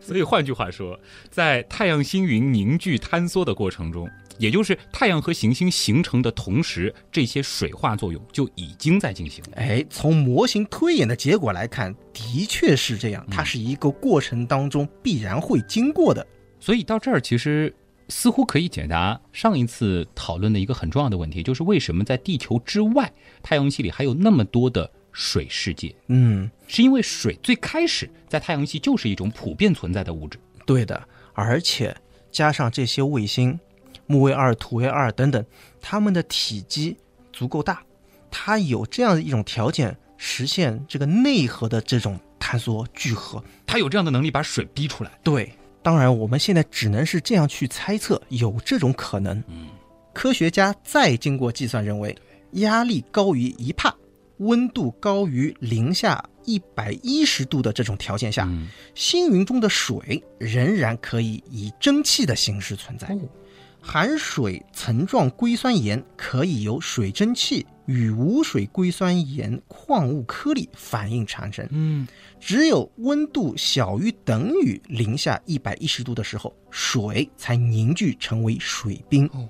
[0.01, 0.99] 所以换句话说，
[1.31, 9.53] 在太阳星云凝聚坍缩的过程中，也就是太阳和行星形成的同时，这些水化作用就已经在进行了。
[9.57, 16.27] 哎，从模型推演的结果来看，的确是这样，它是一个过程当中必然会经过的。
[16.66, 17.72] 所以到这儿，其实
[18.09, 25.94] 似乎可以解答上一次讨论的一个很重要的问题，就是为什么在地球之外，太阳系里还有那么多的水世界？
[26.09, 30.40] 嗯，是因为水最开始在太阳系就是一种普遍存在的物质。
[30.64, 31.00] 对的，
[31.35, 31.96] 而且
[32.33, 33.57] 加上这些卫星，
[34.09, 35.46] 木卫二、土卫二等等，
[35.81, 36.96] 它们的体积
[37.33, 37.81] 足够大，
[38.29, 43.40] 它有这样的一种条件，实现这个内核的这种坍缩聚合。
[43.64, 45.12] 它有这样的能力把水逼出来。
[45.22, 45.52] 对，
[45.87, 49.38] 当然我们现在只能是这样去猜测，有这种可能。
[49.46, 49.68] 嗯，
[50.12, 52.12] 科学家再经过计算认为，
[52.55, 53.94] 压力高于一帕，
[54.38, 63.07] 温度高于零下一百一十度的这种条件下，嗯星云中的水仍然可以以蒸汽的形式存在。
[63.07, 63.20] 哦
[63.81, 71.66] 含水层状硅酸盐可以由水蒸气与无水硅酸盐矿物颗粒反应产生。
[71.70, 72.07] 嗯，
[72.38, 79.27] 只有温度小于等于零下一百一十度的时候，水才凝聚成为水冰。
[79.33, 79.49] 哦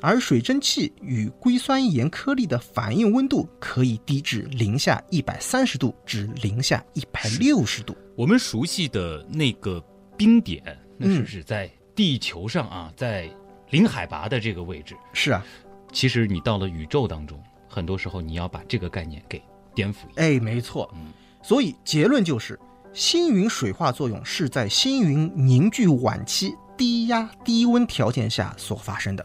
[0.00, 7.96] 而水蒸气与硅酸盐颗粒的反应温度可以低至零下一百三十度至零下一百六十度。
[8.14, 9.84] 我们熟悉的那个
[10.16, 10.62] 冰点，
[10.96, 13.28] 那是嗯指在地球上啊，在
[13.70, 14.94] 零海拔的这个位置。
[15.12, 15.44] 是啊，
[15.92, 17.42] 其实你到了宇宙当中，
[17.78, 19.40] 很多时候你要把这个概念给
[19.74, 19.98] 颠覆。
[20.16, 21.12] 哎，没错嗯。
[21.42, 22.58] 所以结论就是，
[22.92, 29.24] 星云水化作用是在星云凝聚晚期低压低温条件下所发生的。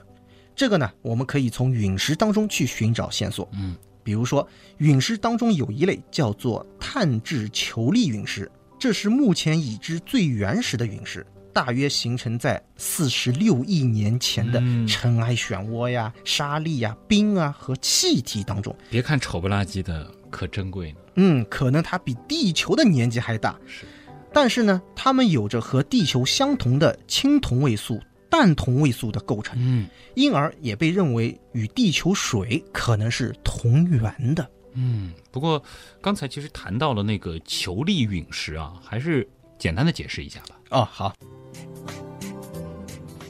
[0.55, 3.49] 这个呢，我们可以从陨石当中去寻找线索。
[3.53, 18.75] 嗯，比如说，陨石当中有一类叫做碳质球粒陨石，这是目前已知最原始的陨石，大约形成在四十六亿年前的嗯尘埃漩涡呀、沙粒呀、冰啊和气体当中。
[18.89, 20.97] 别看丑不拉几的，可珍贵呢。
[21.15, 23.55] 嗯，可能它比地球的年纪还大。
[23.67, 23.85] 是，
[24.33, 34.49] 但是呢，它们有着和地球相同的氢同位素、氮同位素的构成，嗯因而也被认为与地球水可能是同源的。
[34.73, 35.13] 嗯。
[35.31, 35.63] 不过
[36.01, 39.27] 刚才其实谈到了那个球粒陨石啊，还是
[39.59, 40.59] 简单的解释一下吧。
[40.71, 41.13] 哦，好。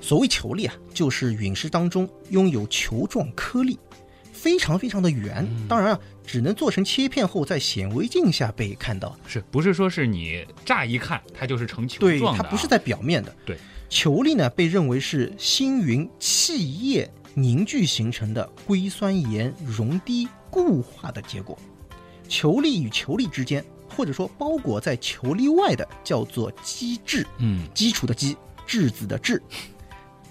[0.01, 3.79] 所谓球粒啊，就是陨石当中拥有球状颗粒，
[4.31, 5.47] 非常非常的圆。
[5.67, 9.17] 当然啊，只能做成切片后在显微镜下被看到。
[9.25, 12.43] 是不是说是你乍一看它就是成球，状的、啊？
[12.43, 13.33] 它不是在表面的。
[13.45, 13.57] 对，
[13.89, 21.57] 球粒呢被认为是星云气液凝聚形成的硅酸盐溶滴固化的结果。
[22.27, 23.63] 球粒与球粒之间，
[23.95, 29.41] 或者说包裹在球粒外的，叫做基质，嗯基础的基，质子的质。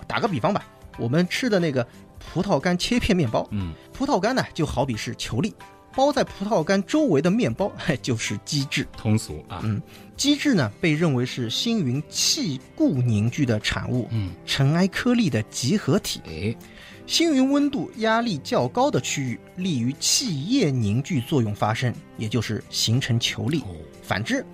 [0.07, 0.65] 打个比方吧，
[0.99, 1.87] 我们吃的那个
[2.19, 5.55] 葡萄干切片面包，嗯葡萄干呢就好比是球粒，
[5.95, 8.87] 包在葡萄干周围的面包，嘿， 就是基质。
[8.97, 9.61] 通俗啊。
[9.63, 9.81] 嗯
[10.15, 16.21] 基质呢被认为是星云气固凝聚的产物，嗯，尘埃颗粒的集合体。
[16.27, 16.55] 哎，
[17.07, 23.61] 星云温度压力较高的区域，利于气液凝聚作用发生，也就是形成球粒。
[23.61, 24.45] 哦，反之，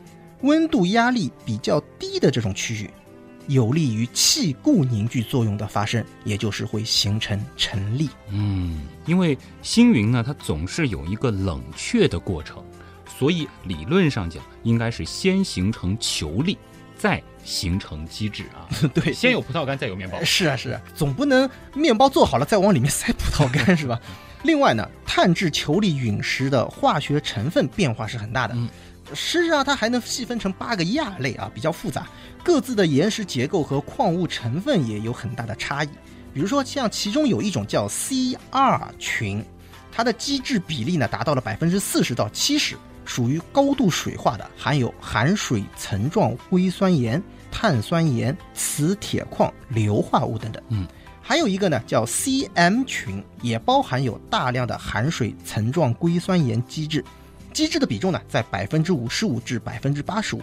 [0.42, 2.90] 温度压力比较低的这种区域，
[3.46, 8.08] 有利于气固凝聚作用的发生，也就是会形成尘粒。
[8.30, 12.64] 嗯，因为星云呢，它总是有一个冷却的过程，
[13.18, 16.58] 所以理论上讲，应该是先形成球粒，
[16.96, 18.68] 再形成机制啊。
[18.92, 20.22] 对，先有葡萄干，再有面包。
[20.22, 23.98] 是啊是啊，总不能面包做好了再往里面塞葡萄干 是吧？
[24.42, 28.54] 另外呢，碳质球粒陨石的化学成分变化是很大的。
[28.54, 28.68] 嗯
[29.14, 32.06] 事实上，它还能细分成八个亚类啊，比较复杂，
[32.44, 35.88] 各自的岩石结构和矿物成分也有很大的差异。
[36.34, 39.42] 比如说，像其中有一种叫 CR 群，
[39.90, 50.62] 它的基质比例呢达到了百分之四十到七十，属于高度水化的，含有含水层状硅酸盐、碳酸盐、磁铁矿、硫化物等等。
[50.68, 50.87] 嗯，
[51.20, 57.04] 还有一个呢叫 CM 群，也包含有大量的含水层状硅酸盐基质，
[57.52, 60.42] 基质的比重呢在百分之五十五至百分之八十五。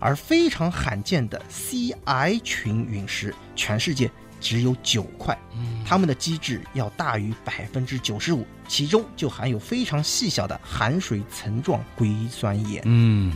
[0.00, 4.08] 而非常罕见的 CI 群陨石，全世界
[4.40, 13.34] 只有九块，嗯它们的基质要大于百分之九十五，其中就含有非常细小的含水层状硅酸盐，嗯，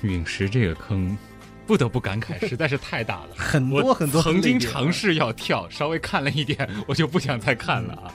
[0.00, 1.14] 陨石这个坑，
[1.68, 3.28] 不得不感慨， 实在是太大了。
[3.36, 8.12] 很多很多曾经尝试要跳，稍微看了一点， 我就不想再看了啊。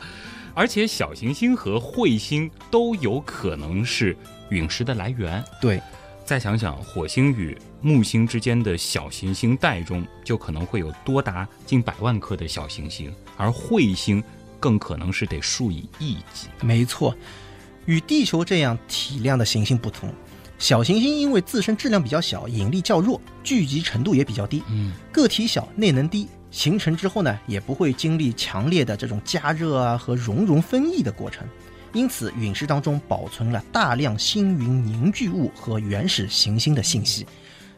[0.55, 4.17] 而且小行星和彗星都有可能是
[4.49, 5.43] 陨石的来源。
[5.61, 5.79] 对，
[6.25, 14.23] 再想想火星与木星之间的小行星带中，就可能会有多达近百万颗的小行星，而彗星
[14.59, 16.47] 更可能是得数以亿计。
[16.61, 17.15] 没错，
[17.85, 20.13] 与地球这样体量的行星不同，
[20.63, 31.45] 小行星因为自身质量比较小，引力较弱，聚集程度也比较低，嗯个体小，内能低，形成之后呢，也不会经历强烈的这种加热啊和熔融分异的过程，
[31.91, 37.27] 因此陨石当中保存了大量星云凝聚物和原始行星的信息。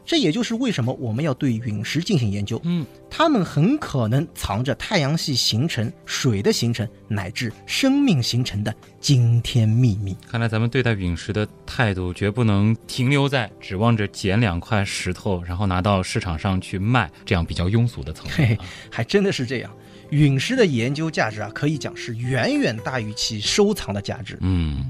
[0.06, 10.16] 这也就是为什么我们要对陨石进行研究，嗯，它们很可能藏着太阳系形成、水的形成乃至生命形成的惊天秘密。
[10.30, 18.64] 看来咱们对待陨石的态度绝不能停留在指望着捡两块石头，然后拿到市场上去卖这样比较庸俗的层嘿面、啊。
[18.88, 19.74] 还真的是这样，
[20.10, 24.38] 陨石的研究价值啊，可以讲是远远大于其收藏的价值。
[24.40, 24.84] 嗯，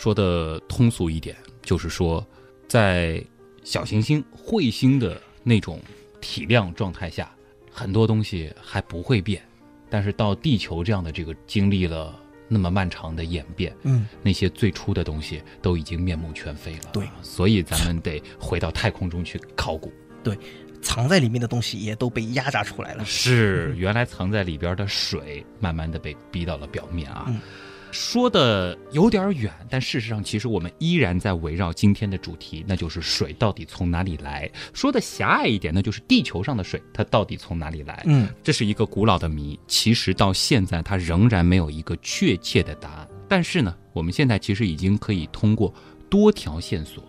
[0.00, 2.26] 说的通俗一点，就是说，
[2.66, 3.22] 在
[3.64, 5.78] 小行星、彗星的那种
[6.22, 7.30] 体量状态下，
[7.70, 9.42] 很多东西还不会变，
[9.90, 16.92] 但是到地球这样的这个经历了那么漫长的演变，嗯，那些最初的东西都已经面目全非了。
[16.94, 19.92] 对，所以咱们得回到太空中去考古。
[20.24, 20.34] 对
[20.80, 23.04] 藏在里面的东西也都被压榨出来了。
[23.04, 27.26] 是，原来藏在里边的水，慢慢的被逼到了表面啊。
[27.28, 27.38] 嗯
[27.92, 34.50] 说的有点远，但事实上，其实我们依然在围绕今天的主题，那就是水到底从哪里来。
[34.72, 38.02] 说的狭隘一点，那就是地球上的水，它到底从哪里来？
[38.06, 43.08] 嗯，这是一个古老的谜，其实到现在它仍然没有一个确切的答案。
[43.28, 45.72] 但是呢，我们现在其实已经可以通过
[46.08, 47.02] 多条线索，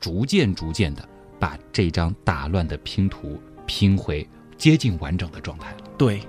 [0.00, 1.08] 逐渐逐渐的
[1.38, 5.78] 把这张打乱的拼图拼回接近完整的状态了。
[5.96, 6.20] 对。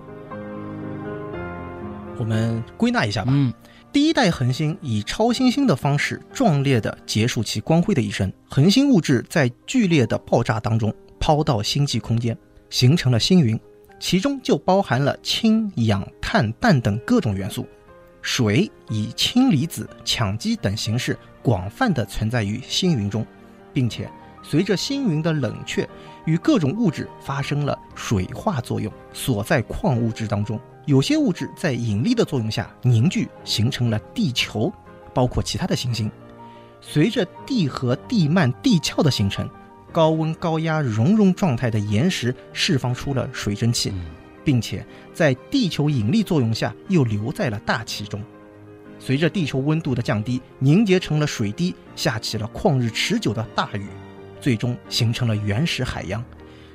[2.18, 3.32] 我们归纳一下吧。
[3.36, 3.54] 嗯，
[3.96, 12.38] 第一代恒星以超新星的方式壮烈地结束其光辉的一生，恒星物质在剧烈的爆炸当中抛到星际空间，
[12.70, 13.58] 形成了星云，
[13.98, 17.66] 其中就包含了氢、氧、碳、氮等各种元素。
[18.22, 23.26] 水以氢离子、羟基等形式广泛地存在于星云中，
[23.72, 24.12] 并且
[24.44, 25.88] 随着星云的冷却，
[26.26, 30.60] 与各种物质发生了水化作用，锁在矿物质当中。
[30.86, 34.72] 有些物质在引力的作用下凝聚，形成了地球，
[35.16, 36.12] 包括其他的行星。
[36.80, 39.50] 随着地核、地幔、地壳的形成，
[39.92, 43.92] 高温高压熔融状态的岩石释放出了水蒸气，
[44.44, 48.22] 并且在地球引力作用下又留在了大气中。
[49.00, 53.88] 随着地球温度的降低，凝结成了水滴，下起了旷日持久的大雨，
[54.40, 56.24] 最终形成了原始海洋。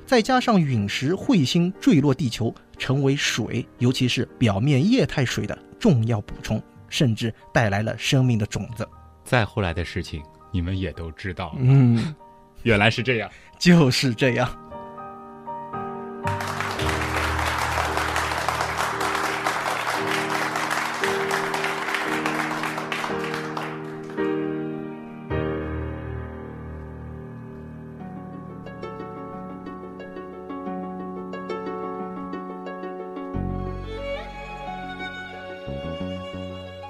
[0.05, 6.59] 再加上陨石、彗星坠落地球，成为水，尤其是表面液态水的重要补充，
[6.89, 8.89] 甚至带来了生命的种子。
[9.23, 10.19] 再后来的事情
[10.51, 12.15] 你们也都知道，嗯，
[12.63, 13.29] 原来是这样。
[13.59, 14.49] 就是这样。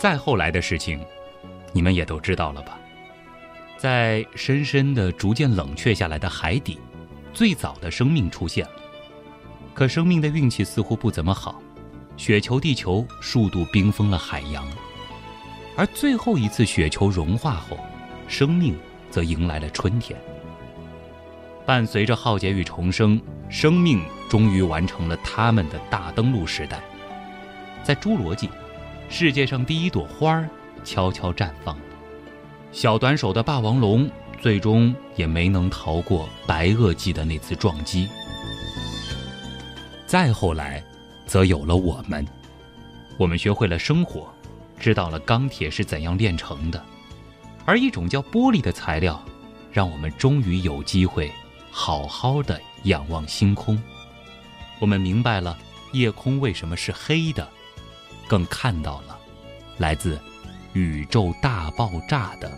[0.02, 1.00] 再后来的事情，
[1.72, 2.80] 你们也都知道了吧？
[3.78, 6.80] 在深深的、逐渐冷却下来的海底，
[7.36, 8.72] 最早的生命出现了。
[9.76, 11.62] 可生命的运气似乎不怎么好，
[12.18, 14.68] 雪球地球数度冰封了海洋。
[15.78, 17.78] 而最后一次雪球融化后，
[18.28, 18.76] 生命
[19.12, 20.20] 则迎来了春天。
[21.64, 26.82] 伴随着浩劫与重生，生命终于完成了他们的大登陆时代。
[27.84, 28.50] 在侏罗纪。
[29.12, 30.50] 世界上第一朵花儿
[30.86, 31.84] 悄悄绽放了，
[32.72, 34.10] 小短手的霸王龙
[34.40, 38.08] 最终也没能逃过白垩纪的那次撞击。
[40.08, 40.82] 再后来，
[41.26, 42.26] 则有了我们，
[43.18, 44.34] 我们学会了生活，
[44.80, 46.82] 知道了钢铁是怎样炼成的，
[47.66, 49.22] 而一种叫玻璃的材料，
[49.74, 51.30] 让我们终于有机会
[51.70, 53.78] 好好的仰望星空。
[54.80, 55.58] 我们明白了
[55.92, 57.46] 夜空为什么是黑的。
[58.32, 59.20] 更看到了
[59.78, 60.18] 来自
[60.72, 62.50] 宇宙大爆炸的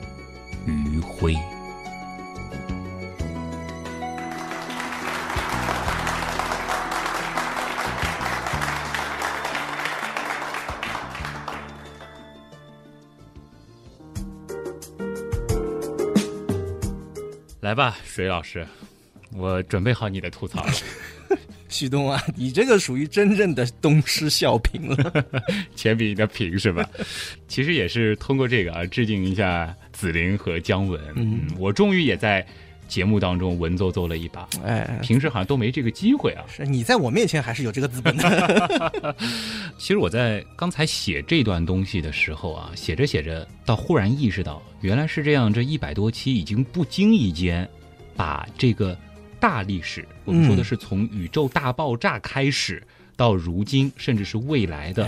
[0.68, 1.36] 余晖。
[17.62, 18.68] 来吧，水老师，
[19.32, 20.72] 我准备好你的吐槽了。
[21.74, 25.26] 旭东啊， 你这个属于真正的东施效颦了，
[25.76, 26.88] 钱饼的平是吧？
[27.50, 31.02] 其实也是通过这个啊，致敬一下紫菱和姜文。
[31.16, 32.46] 嗯，我终于也在
[32.88, 34.48] 节目当中文绉绉了一把。
[34.64, 36.46] 哎，平时好像都没这个机会啊。
[36.48, 39.16] 是你在我面前还是有这个资本的。
[39.80, 47.68] 其实我在刚才写这段东西的时候啊，写着写着，到忽然意识到原来是这样，这一百多期已经不经意间
[48.16, 48.96] 把这个。
[49.44, 52.82] 大历史，我们说的是从宇宙大爆炸开始
[53.18, 55.06] 到如今，甚至是未来的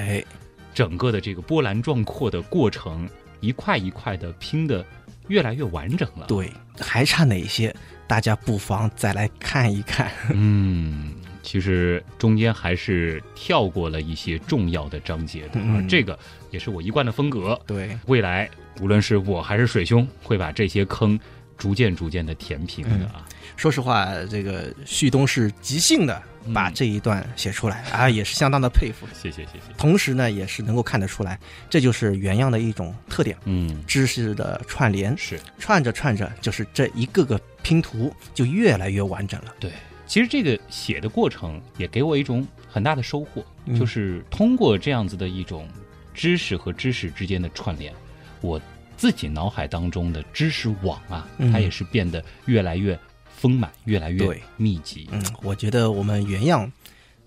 [0.73, 3.07] 整个的这个波澜壮阔的过程，
[3.39, 4.85] 一块一块的拼的
[5.29, 6.25] 越来越完整了。
[6.27, 7.73] 对，还差哪些？
[8.07, 10.11] 大家不妨再来看一看。
[10.33, 16.19] 嗯，其实中间还是跳过了一些重要的章节的，这个
[16.51, 17.57] 也是我一贯的风格。
[17.65, 18.49] 对，未来
[18.81, 21.17] 无论是我还是水兄，会把这些坑
[21.57, 23.25] 逐渐逐渐的填平的啊。
[23.55, 26.21] 说实话，这个旭东是即兴的
[26.53, 29.07] 把这一段写出来啊，也是相当的佩服。
[29.13, 29.73] 谢谢谢谢。
[29.77, 31.39] 同时呢，也是能够看得出来，
[31.69, 33.35] 这就是原样的一种特点。
[33.45, 39.53] 嗯，知识的串联是串着串着，就是这一个个拼图就越来越完整了。
[39.59, 39.71] 对，
[40.05, 43.43] 其实这个写的过程也给我一种很大的收获，
[43.79, 45.67] 就是通过这样子的一种
[46.13, 47.93] 知识和知识之间的串联，
[48.41, 48.61] 我
[48.97, 52.99] 自己脑海当中的知识网啊，它也是变得越来越。
[53.45, 55.07] 丰满，越来越对密集。
[55.11, 56.71] 嗯，我觉得我们原样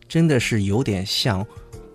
[0.08, 1.46] 真的是有点像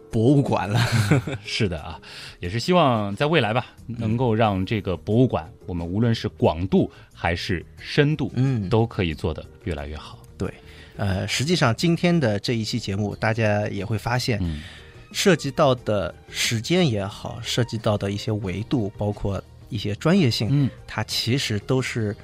[0.09, 0.79] 博物馆了。
[1.43, 1.99] 是的啊，
[2.39, 10.19] 也是希望在未来吧，能够让这个博物馆，我们无论是广度还是深度，嗯都可以做得越来越好。
[10.37, 10.53] 对，
[10.95, 14.63] 呃，实际上今天的这一期节目，大家也会发现，嗯
[15.11, 22.15] 涉及到的时间也好，涉及到的一些维度，包括一些专业性，嗯，它其实都是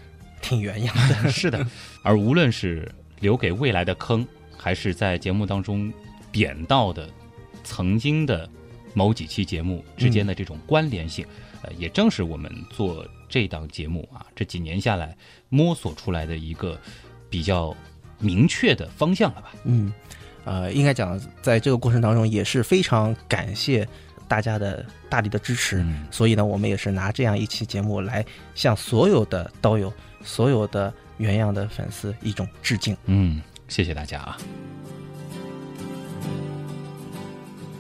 [0.41, 1.30] 挺原样的。
[1.30, 1.66] 是的。
[2.02, 2.89] 而无论是
[3.20, 4.26] 留给未来的坑，
[4.58, 5.91] 还是在节目当中
[6.32, 7.10] 点到的
[7.64, 8.50] 曾经的
[8.93, 11.26] 某几期节目之间的这种关联性，
[11.62, 15.16] 呃，也正是我们做这档节目啊这几年下来
[15.50, 16.80] 摸索出来的一个
[17.30, 17.76] 比较
[18.18, 19.52] 明确的方向了吧。
[19.66, 19.93] 嗯，
[20.45, 23.88] 呃，应该讲，在这个过程当中也是非常感谢
[24.28, 25.78] 大家的大力的支持。
[25.78, 28.26] 嗯所以呢，我们也是拿这样一期节目来
[28.56, 29.93] 向所有的刀友、
[30.24, 32.97] 所有的原样的粉丝一种致敬。
[33.05, 34.38] 嗯，谢谢大家啊。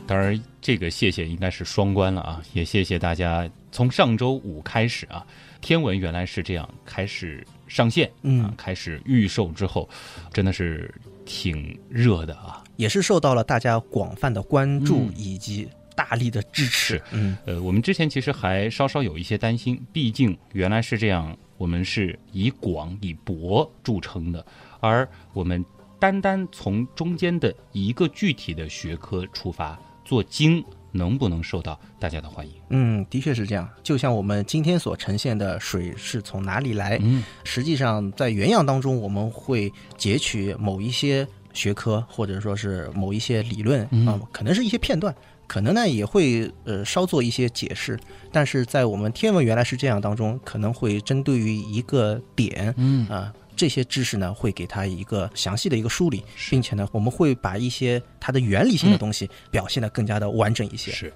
[0.05, 5.25] 当然，这个谢谢应该是双关了啊，也谢谢大家从上周五开始啊，
[5.61, 9.87] 天文原来是这样开始上线，嗯啊，开始预售之后，
[10.33, 10.91] 真的是
[11.25, 12.63] 挺热的啊。
[12.75, 15.69] 也是受到了大家广泛的关注嗯以及
[15.99, 17.01] 大力的支持。
[17.11, 24.45] 嗯呃，我们之前其实还稍稍有一些担心，毕竟原来是这样，我们是以广以博著称的，
[24.79, 25.63] 而我们
[25.99, 32.53] 单单从中间的一个具体的学科出发做精，能不能受到大家的欢迎？
[32.69, 33.69] 嗯，的确是这样。
[33.83, 45.13] 就像我们今天所呈现的水是从哪里来，嗯实际上在原样当中，我们会截取某一些学科，或者说是某一些理论啊、嗯可能是一些片段，
[45.49, 47.99] 可能呢也会呃稍做一些解释。
[48.31, 60.91] 但是在我们天文原来是这样当中，可能会针对于一个点嗯啊、这些知识呢会给它一个详细的一个梳理，并且呢我们会把一些它的原理性的东西表现得更加的完整一些。
[60.91, 61.11] 是。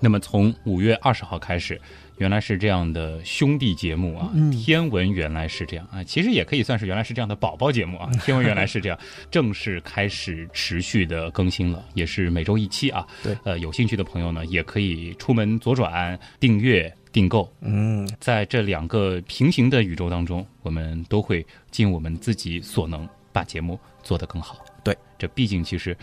[0.00, 1.80] 那么从五月二十号开始，
[2.18, 4.50] 原来是这样的兄弟节目啊，嗯。
[4.52, 8.98] 天文原来是这样啊，其实也可以算是原来是这样的宝宝节目啊， 天文原来是这样，
[9.30, 13.06] 正式开始持续的更新了，也是每周一期啊。
[13.22, 13.36] 对。
[13.44, 24.58] 呃，有兴趣的朋友呢，也可以出门左转订阅订购，嗯，在这两个平行的宇宙当中，我们都会尽我们自己所能把节目做得更好。
[24.82, 25.96] 对，这毕竟其实，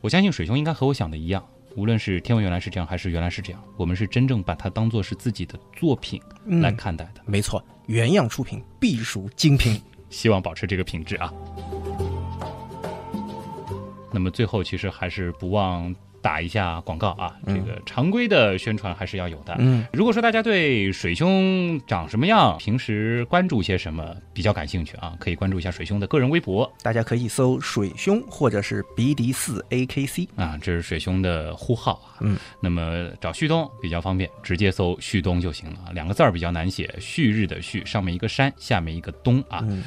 [0.00, 1.44] 我相信水兄应该和我想的一样，
[1.76, 7.20] 无论是天文原来是这样，还是原来是这样，我们是真正把它当做是自己的作品嗯来看待的。
[7.26, 9.80] 没错，原样出品必属精品。
[10.08, 11.32] 希望保持这个品质啊。
[14.12, 15.92] 那么最后，其实还是不忘
[16.24, 19.54] 打一下广告啊，这个常规的宣传还是要有的。
[19.58, 30.26] 嗯，如果说大家对水兄长什么样，平时关注些什么比较感兴趣啊，可以关注一下水兄的个人微博大家可以搜“水兄”或者是“鼻迪四 AKC”。
[30.34, 32.16] 啊，这是水兄的呼号啊。
[32.22, 35.92] 嗯，那么找旭东比较方便，直接搜旭东就行了啊。
[35.92, 39.60] 两个字儿比较难写，旭日的旭，上面一个山，下面一个东啊。
[39.64, 39.84] 嗯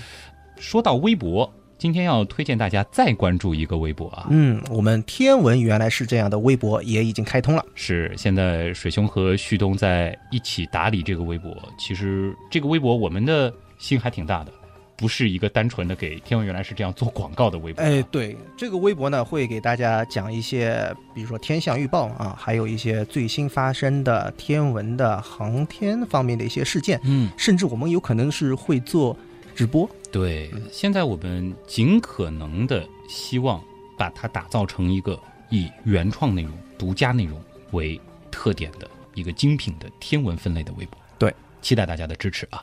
[0.60, 7.64] 说到微博，今天要推荐大家再关注一个微博啊，嗯，我们天文原来是这样的微博也已经开通了。
[7.76, 11.56] 是现在水兄和旭东在一起打理这个微博。
[11.78, 14.52] 其实这个微博我们的心还挺大的，
[14.96, 17.84] 不是一个单纯的给天文原来是这样做广告的微博。
[17.84, 29.16] 哎，对，这个微博呢会给大家讲一些，比如说天象预报啊，还有一些最新发生的天文的航天方面的一些事件，嗯，甚至我们有可能是会做
[29.58, 29.90] 直播。
[30.12, 33.60] 对，现在我们尽可能的希望
[33.98, 37.42] 把它打造成一个以原创内容、独家内容
[37.72, 38.00] 为
[38.30, 41.00] 特点的一个精品的天文分类的微博。
[41.18, 42.62] 对，期待大家的支持啊！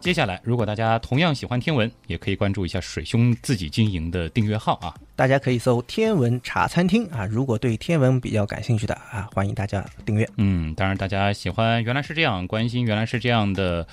[0.00, 4.94] 接下来，如果大家同样喜欢天文，也可以关注一下水兄自己经营的订阅号啊。
[5.16, 10.28] 大家可以搜“天文茶餐厅”啊，如果对天文比较感兴趣的啊，欢迎大家订阅。
[10.36, 13.86] 嗯，当然，大家喜欢原来是这样，关心原来是这样的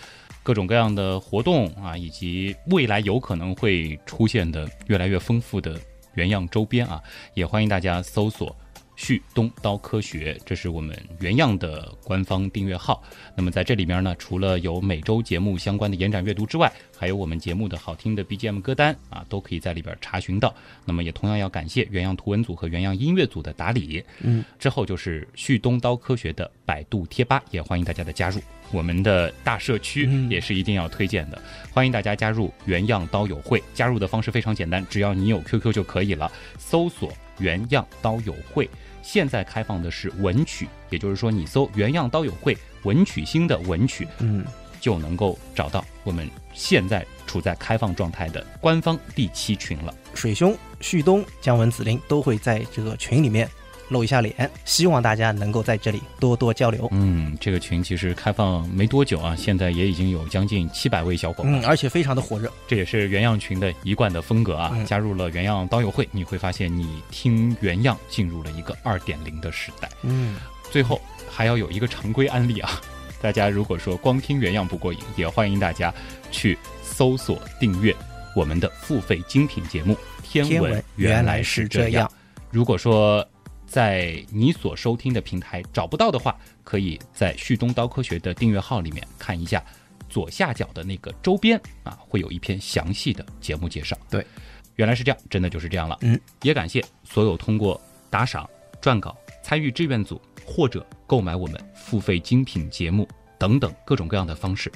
[0.43, 5.79] 各种各样的活动啊，以及未来有可能会出现的越来越丰富的
[6.15, 7.01] 原样周边啊，
[7.33, 8.55] 也欢迎大家搜索。
[8.95, 13.01] 旭东刀科学，这是我们原样的官方订阅号。
[13.35, 20.53] 那么在这里面呢，除了有每周节目相关的延展阅读之外，还有我们节目的好听的 BGM 歌单啊，都可以在里边查询到。
[20.85, 24.03] 那么也同样要感谢原样图文组和原样音乐组的打理。
[24.19, 28.39] 嗯，之后就是旭东刀科学的百度贴吧，也欢迎大家的加入。
[28.71, 31.41] 我们的大社区嗯也是一定要推荐的，
[31.73, 33.61] 欢迎大家加入原样刀友会。
[33.73, 37.11] 加入的方式非常简单，只要你有 QQ 就可以了，搜索
[37.41, 38.69] 原样刀友会。
[39.01, 44.45] 现在开放的是文曲，也就是说你搜原样刀友会文曲星的文曲，嗯，
[44.79, 49.91] 就能够找到我们现在处在开放状态的官方第七群了。
[50.13, 53.49] 水兄、旭东、姜文、子林都会在这个群里面
[53.91, 56.87] 露一下脸，希望大家能够在这里多多交流。
[56.91, 62.49] 嗯，这个群其实开放没多久啊，现在也已经有将近七百位小伙伴，嗯，而且非常的火热。
[62.67, 64.71] 这也是原样群的一贯的风格啊。
[64.73, 69.89] 嗯加入了原样刀友会，你会发现你听原样进入了一个二点零的时代。
[70.03, 70.37] 嗯，
[70.71, 72.81] 最后还要有一个常规案例啊，
[73.21, 75.93] 大家如果说光听原样不过瘾，也欢迎大家
[76.31, 77.95] 去搜索订阅
[78.35, 82.07] 我们的付费精品节目《天天文原来是这样》。
[82.49, 83.25] 如果说
[83.71, 89.63] 在你所收听的平台找不到的话，可以在旭东刀科学的订阅号里面看一下
[90.09, 93.97] 左下角的那个周边啊，会有一篇详细的节目介绍。
[94.09, 94.27] 对，
[94.75, 95.97] 原来是这样，真的就是这样了。
[96.01, 98.45] 嗯，也感谢所有通过打赏、
[98.81, 103.07] 撰稿、参与志愿组或者购买我们付费精品节目
[103.39, 104.69] 等等各种各样的方式，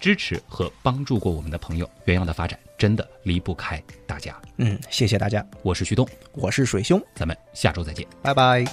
[0.00, 1.88] 支持和帮助过我们的朋友。
[2.06, 4.34] 原样的发展真的离不开大家。
[4.56, 8.06] 嗯，谢谢大家，我是旭东，我是水兄，咱们下周再见。
[8.22, 8.64] 拜拜。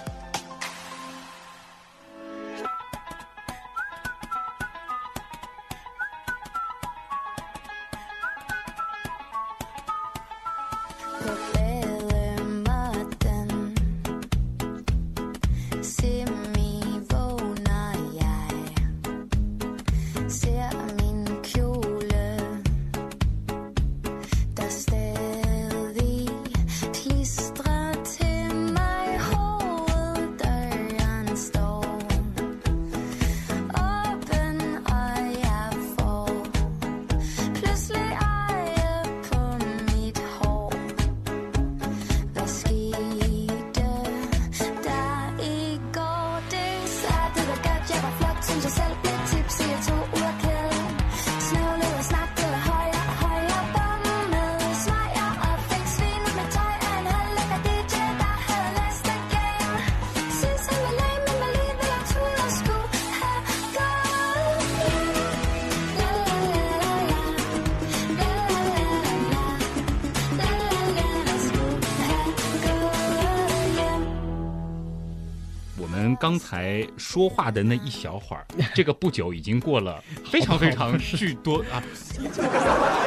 [76.27, 81.81] 刚才说话的那一小会儿， 这个不久已经过了非常非常巨多啊，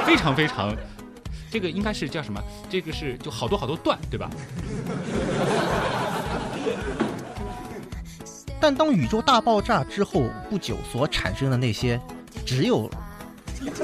[0.06, 0.74] 非常非常，
[1.50, 2.42] 这个应该是叫什么？
[2.70, 4.30] 这个是就好多好多段，对吧？
[8.58, 12.00] 但当宇宙大爆炸之后不久所产生的那些，
[12.46, 12.90] 只有，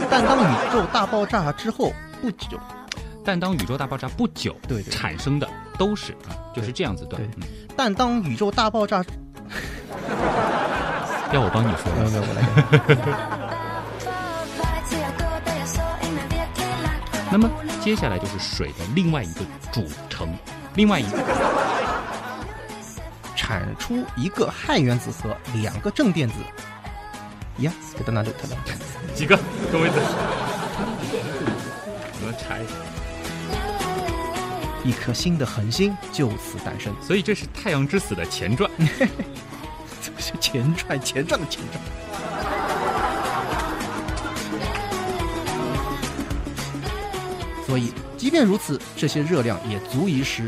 [0.08, 2.58] 但当宇宙大爆炸之后不久，
[3.22, 7.20] 但当宇宙大爆炸不久，对对产生的都是啊，就是这样子段
[7.76, 9.04] 但当宇宙大爆炸，
[11.32, 12.04] 要我帮你说吗？
[12.10, 12.40] 没有，我来。
[17.30, 17.50] 那么
[17.82, 19.40] 接下来就是水的另外一个
[19.72, 20.32] 组成，
[20.74, 21.18] 另外一个
[23.34, 26.34] 产出一个氦原子和两个正电子。
[27.58, 28.56] 呀，给到哪里去了？
[29.14, 29.36] 几个
[29.72, 29.98] 各位子，
[32.20, 32.74] 我们查一下。
[34.84, 36.94] 一颗新的恒星就此诞生。
[37.02, 38.70] 所以这是《太阳之死》的前传。
[40.46, 41.82] 这是前传，前传的前传。
[47.66, 50.44] 所以，即便如此，这些热量也足以使……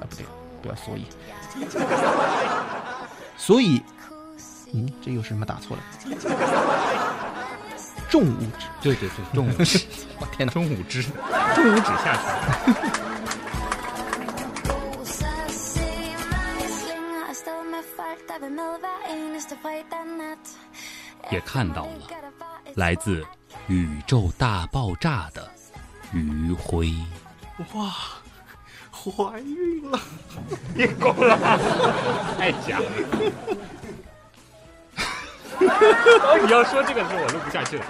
[0.00, 0.24] 啊，不对，
[0.62, 1.06] 不要所以。
[3.36, 3.82] 所以，
[4.72, 5.82] 嗯，这又是什么打错了？
[8.08, 9.80] 重物质，对对对，重物质，
[10.18, 10.52] 我天哪！
[10.52, 11.02] 重物质，
[11.54, 13.05] 重物质下去。
[21.30, 22.08] 也看到了
[22.74, 23.24] 来自
[23.68, 25.50] 宇宙大爆炸的
[26.12, 26.94] 余晖。
[27.74, 27.92] 哇，
[28.92, 29.98] 怀孕了！
[30.74, 31.36] 你够了，
[32.38, 32.86] 太假了。
[36.44, 37.84] 你要说这个的时候，我录不下去了。